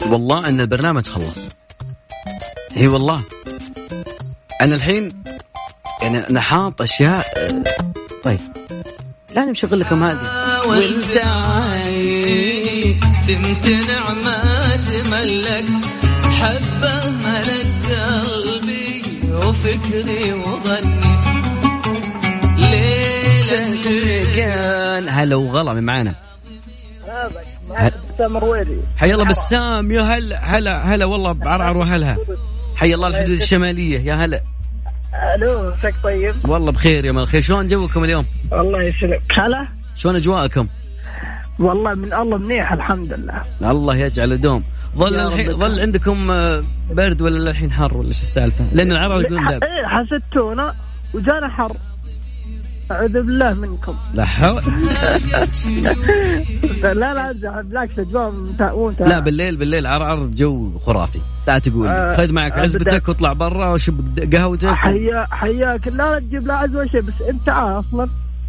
والله 0.07 0.49
أن 0.49 0.61
البرنامج 0.61 1.07
خلص. 1.07 1.49
اي 2.77 2.89
والله. 2.89 3.23
أنا 4.63 4.75
الحين 4.75 5.23
يعني 6.03 6.31
أنا 6.31 6.41
حاط 6.41 6.83
اشياء 6.83 7.27
آه، 7.37 7.65
طيب. 8.25 8.39
لا 9.35 9.43
أنا 9.43 9.51
مشغل 9.51 9.81
لكم 9.81 10.05
هذه. 10.05 10.19
وانت 10.69 11.17
عايش 11.17 12.97
تمتنع 13.29 14.13
ما 14.25 14.77
تملك. 14.77 15.76
حبه 16.41 17.11
ملك 17.11 17.87
قلبي 17.87 19.03
وفكري 19.33 20.33
وظني. 20.33 21.17
ليلة 22.59 24.37
كان 24.37 25.09
هلا 25.09 25.37
وغلا 25.37 25.73
من 25.73 25.83
معانا. 25.83 26.15
معك 27.71 27.95
بسام 28.15 28.37
رويدي 28.37 28.79
حي 28.97 29.15
الله 29.15 29.25
بسام. 29.25 29.91
يا 29.91 30.01
هلا 30.01 30.39
هلا 30.45 30.95
هلا 30.95 31.05
والله 31.05 31.33
بعرعر 31.33 31.77
وهلها 31.77 32.17
حي 32.77 32.95
الله 32.95 33.09
الحدود 33.09 33.41
الشمالية. 33.41 33.99
يا 34.01 34.15
هلا. 34.15 34.43
ألو 35.35 35.71
مساك 35.71 35.95
طيب؟ 36.03 36.35
والله 36.49 36.73
بخير 36.73 37.05
يا 37.05 37.13
مال 37.13 37.23
الخير. 37.23 37.41
شلون 37.41 37.67
جوكم 37.69 38.05
اليوم؟ 38.05 38.27
الله 38.53 38.83
يسلمك. 38.83 39.23
هلا. 39.39 39.69
شلون 39.97 40.17
أجواءكم؟ 40.17 40.69
والله 41.59 41.95
من 41.95 42.13
الله 42.15 42.39
منيح 42.39 42.73
الحمد 42.73 43.13
لله 43.13 43.71
الله 43.71 43.97
يجعل 43.97 44.41
دوم. 44.41 44.63
ظل 44.97 45.15
الحين. 45.21 45.47
ظل 45.53 45.81
عندكم 45.81 46.31
آه، 46.31 46.63
برد 46.93 47.23
ولا 47.23 47.51
الحين 47.51 47.73
حر 47.73 47.97
ولا 47.97 48.13
شو 48.13 48.21
السالفة؟ 48.23 48.65
لأن 48.73 48.93
العرب 48.93 49.21
يقولون 49.21 49.45
داب 49.49 49.65
إيه 49.65 49.87
حسدتونا 49.87 50.75
وجانا 51.15 51.49
حر. 51.49 51.77
أعوذ 52.91 53.09
بالله 53.13 53.55
منكم. 53.55 53.95
لا 54.15 54.25
حول. 54.25 54.63
لا 56.83 56.95
لا 57.15 57.33
بالعكس 57.63 57.99
اجواء 57.99 58.31
ممتع- 58.31 58.75
ممتعة 58.75 59.07
لا 59.09 59.19
بالليل 59.21 59.57
بالليل 59.57 59.87
عرعر 59.87 60.27
جو 60.27 60.79
خرافي. 60.79 61.21
لا 61.49 61.59
تقول 61.59 61.89
آه، 61.89 62.17
خذ 62.17 62.33
معك 62.33 62.53
آه، 62.53 62.61
عزبتك 62.61 63.09
واطلع 63.09 63.33
برا 63.33 63.69
وشب 63.69 64.31
قهوتك 64.35 64.69
حيا 64.69 65.27
حياك. 65.31 65.89
لا 65.89 66.19
تجيب 66.19 66.47
لا 66.47 66.55
عزوة 66.55 66.87
شيء 66.87 67.01
بس 67.01 67.23
انت 67.29 67.49
أصلا. 67.49 68.09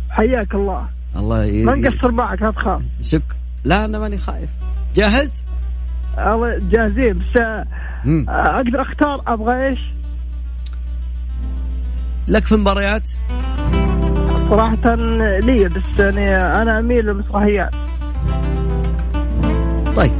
حياك 0.09 0.53
الله. 0.55 0.96
الله 1.15 1.45
ي... 1.45 1.63
ما 1.63 1.75
نقصر 1.75 2.11
معك 2.11 2.41
لا 2.41 2.51
تخاف 2.51 2.81
شك 3.01 3.23
لا 3.63 3.85
أنا 3.85 3.99
ماني 3.99 4.17
خايف 4.17 4.49
جاهز؟ 4.95 5.43
جاهزين 6.71 7.19
بس 7.19 7.41
آه،. 7.41 7.65
أقدر 8.29 8.81
أختار 8.81 9.23
أبغى 9.27 9.67
إيش؟ 9.67 9.79
لك 12.27 12.45
في 12.45 12.55
مباريات؟ 12.55 13.09
صراحة 14.49 14.95
لي 15.39 15.69
بس 15.69 15.99
يعني 15.99 16.37
أنا 16.37 16.79
أميل 16.79 17.05
للمسرحيات 17.05 17.75
طيب 19.95 20.11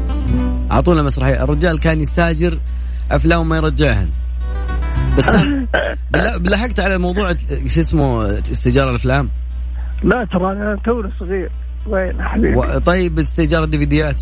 أعطونا 0.71 1.01
مسرحية 1.03 1.43
الرجال 1.43 1.79
كان 1.79 2.01
يستاجر 2.01 2.59
أفلام 3.11 3.49
ما 3.49 3.57
يرجعهن 3.57 4.09
بس 5.17 5.29
لحقت 6.51 6.79
على 6.79 6.97
موضوع 6.97 7.35
شو 7.65 7.79
اسمه 7.79 8.39
استئجار 8.39 8.89
الأفلام 8.89 9.29
لا 10.03 10.25
ترى 10.31 10.51
أنا 10.51 10.77
توني 10.85 11.11
صغير. 11.19 11.49
وين 11.87 12.23
حبيبي؟ 12.23 12.55
و- 12.57 12.79
طيب 12.79 13.19
استئجار 13.19 13.63
الديفيديات 13.63 14.21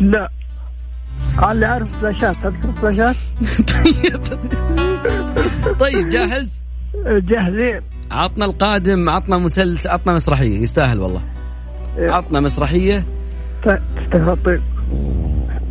لا. 0.00 0.28
اللي 1.50 1.66
عارف 1.66 1.98
فلاشات. 2.00 2.36
تذكر 2.42 2.72
فلاشات؟ 2.72 3.16
طيب 5.80 6.08
جاهز؟ 6.08 6.62
جاهزين. 7.06 7.80
عطنا 8.10 8.44
القادم 8.46 9.08
عطنا 9.08 9.38
مسلسل 9.38 9.90
عطنا 9.90 10.14
مسرحية. 10.14 10.58
يستاهل 10.62 11.00
والله. 11.00 11.22
إيه. 11.98 12.10
عطنا 12.10 12.40
مسرحية. 12.40 13.06
تستغرب 13.62 14.60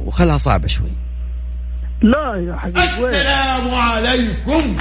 وخلها 0.06 0.38
صعبة 0.38 0.68
شوي. 0.68 0.92
لا 2.02 2.36
يا 2.48 2.56
حبيبي؟ 2.56 2.80
السلام 2.80 3.74
عليكم. 3.76 4.76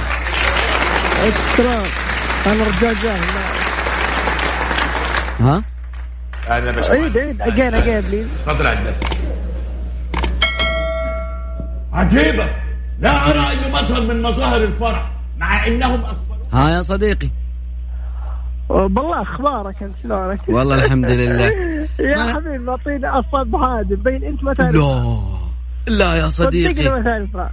السلام. 1.27 1.85
أنا 2.45 2.63
رجال 2.63 2.95
جاهز 3.03 3.64
ها؟ 5.39 5.63
أنا 6.49 6.71
باشا 6.71 6.91
عيد 6.93 7.17
عيد 7.17 7.41
اجين 7.41 7.75
اجين 7.75 8.01
بليز 8.01 8.27
تفضل 8.45 8.67
على 8.67 8.79
الناس 8.79 9.01
عجيبة. 11.93 12.49
لا 12.99 13.29
أرى 13.29 13.49
أي 13.49 13.71
مظهر 13.71 14.01
من 14.01 14.21
مظاهر 14.21 14.63
الفرح 14.63 15.11
مع 15.37 15.67
أنهم 15.67 16.01
أخبروا 16.01 16.45
ها 16.51 16.69
يا 16.69 16.81
صديقي. 16.81 17.29
بالله 18.69 19.21
أخبارك 19.21 19.83
أنت 19.83 19.95
شلونك؟ 20.03 20.39
والله 20.47 20.75
الحمد 20.75 21.09
لله. 21.09 21.51
يا 21.99 22.33
حبيبي 22.33 22.57
معطيني 22.57 23.07
اصاب 23.07 23.55
حادث 23.55 23.99
بين 23.99 24.23
أنت 24.23 24.43
ما 24.43 24.53
تعرف 24.53 24.75
لا 24.75 25.27
لا 25.87 26.15
يا 26.15 26.29
صديقي. 26.29 26.89
ما 26.89 27.49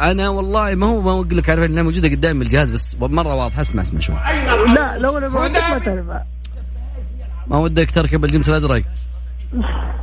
أنا 0.00 0.28
والله 0.28 0.74
ما 0.74 0.86
هو 0.86 1.00
ما 1.00 1.10
أقول 1.10 1.36
لك 1.36 1.50
عارف 1.50 1.64
إنها 1.64 1.82
موجودة 1.82 2.08
قدامي 2.08 2.44
الجهاز 2.44 2.70
بس 2.70 2.96
مرة 3.00 3.34
واضحة 3.34 3.60
اسمع 3.60 3.82
اسمع 3.82 4.00
شوي 4.00 4.16
لا 4.74 4.98
لو 4.98 5.18
أنا 5.18 5.28
ما 5.28 5.40
ما 5.40 5.48
تعرف 5.48 6.10
ما 7.50 7.58
ودك 7.58 7.90
تركب 7.90 8.24
الجمس 8.24 8.48
الأزرق؟ 8.48 8.82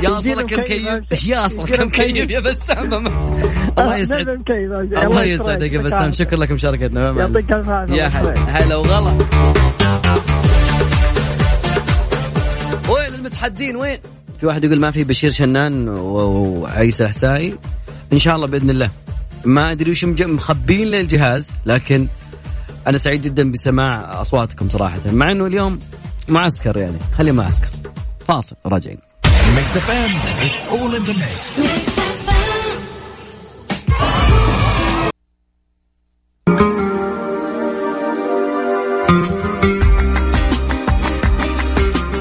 يا 0.04 0.18
أصلك 0.18 0.52
مكيف. 0.52 1.26
يا 1.26 1.46
أصلك 1.46 1.80
مكيف 1.80 2.30
يا 2.30 2.40
بسام. 2.40 3.06
الله 3.78 3.96
يسعد 4.02 4.28
الله 4.28 5.24
يسعدك 5.24 5.72
يا 5.72 5.78
بسام. 5.78 6.12
شكرا 6.12 6.38
لك 6.38 6.50
مشاركتنا. 6.50 7.10
يعطيك 7.10 7.52
الف 7.52 7.68
عافية. 7.68 7.94
يا. 7.94 8.06
هلا. 8.06 8.34
هلا 8.34 8.76
وغلا. 8.76 9.12
وين 12.88 13.14
المتحدين؟ 13.14 13.76
وين؟ 13.76 13.98
في 14.40 14.46
واحد 14.46 14.64
يقول 14.64 14.80
ما 14.80 14.90
في 14.90 15.04
بشير 15.04 15.30
شنان 15.30 15.88
وعيسى 15.88 17.04
الحسائي 17.04 17.54
إن 18.12 18.18
شاء 18.18 18.36
الله 18.36 18.46
بإذن 18.46 18.70
الله. 18.70 18.90
ما 19.44 19.72
أدري 19.72 19.90
وش 19.90 20.04
مخبين 20.04 20.86
للجهاز 20.88 21.52
لكن 21.66 22.06
أنا 22.86 22.98
سعيد 22.98 23.22
جدا 23.22 23.50
بسماع 23.52 24.20
أصواتكم 24.20 24.68
صراحة. 24.68 24.98
مع 25.12 25.30
إنه 25.30 25.46
اليوم 25.46 25.78
معسكر 26.30 26.76
يعني. 26.76 26.98
خليه 27.18 27.32
معسكر. 27.32 27.68
فاصل 28.28 28.56
راجعين. 28.66 28.98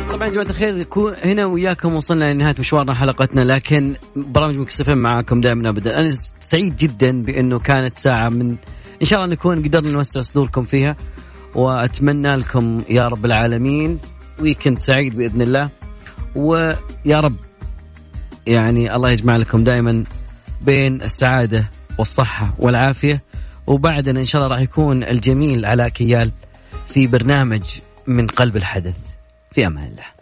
طبعا 0.10 0.28
يا 0.28 0.32
جماعة 0.34 0.50
الخير 0.50 0.78
يكون 0.78 1.14
هنا 1.24 1.46
وياكم 1.46 1.96
وصلنا 1.96 2.34
لنهاية 2.34 2.56
مشوارنا 2.60 2.94
حلقتنا. 2.94 3.42
لكن 3.42 3.94
برامج 4.16 4.56
مكسفين 4.56 4.98
معاكم 4.98 5.42
دائما 5.42 5.70
ابدا 5.70 6.00
أنا 6.00 6.10
سعيد 6.40 6.76
جدا 6.76 7.22
بأنه 7.22 7.60
كانت 7.60 7.98
ساعة 7.98 8.30
من 8.30 8.56
إن 9.02 9.06
شاء 9.06 9.20
الله 9.24 9.34
نكون 9.34 9.64
قدرنا 9.64 9.90
نوسع 9.90 10.22
صدوركم 10.22 10.64
فيها. 10.64 10.96
وأتمنى 11.56 12.36
لكم 12.36 12.84
يا 12.90 13.08
رب 13.08 13.26
العالمين 13.26 14.00
ويكند 14.40 14.80
سعيد 14.80 15.18
بإذن 15.18 15.42
الله. 15.42 15.70
ويا 16.36 17.20
رب 17.20 17.36
يعني 18.48 18.96
الله 18.96 19.12
يجمع 19.12 19.36
لكم 19.36 19.64
دائما 19.64 20.04
بين 20.62 21.02
السعادة 21.02 21.70
والصحة 21.98 22.54
والعافية. 22.60 23.24
وبعدنا 23.68 24.20
إن 24.20 24.26
شاء 24.26 24.42
الله 24.42 24.56
راح 24.56 24.62
يكون 24.62 25.04
الجميل 25.04 25.66
علاء 25.66 25.90
كيال 25.90 26.32
في 26.88 27.08
برنامج 27.08 27.80
من 28.08 28.28
قلب 28.28 28.56
الحدث. 28.58 28.96
في 29.52 29.68
أمان 29.68 29.88
الله. 29.88 30.19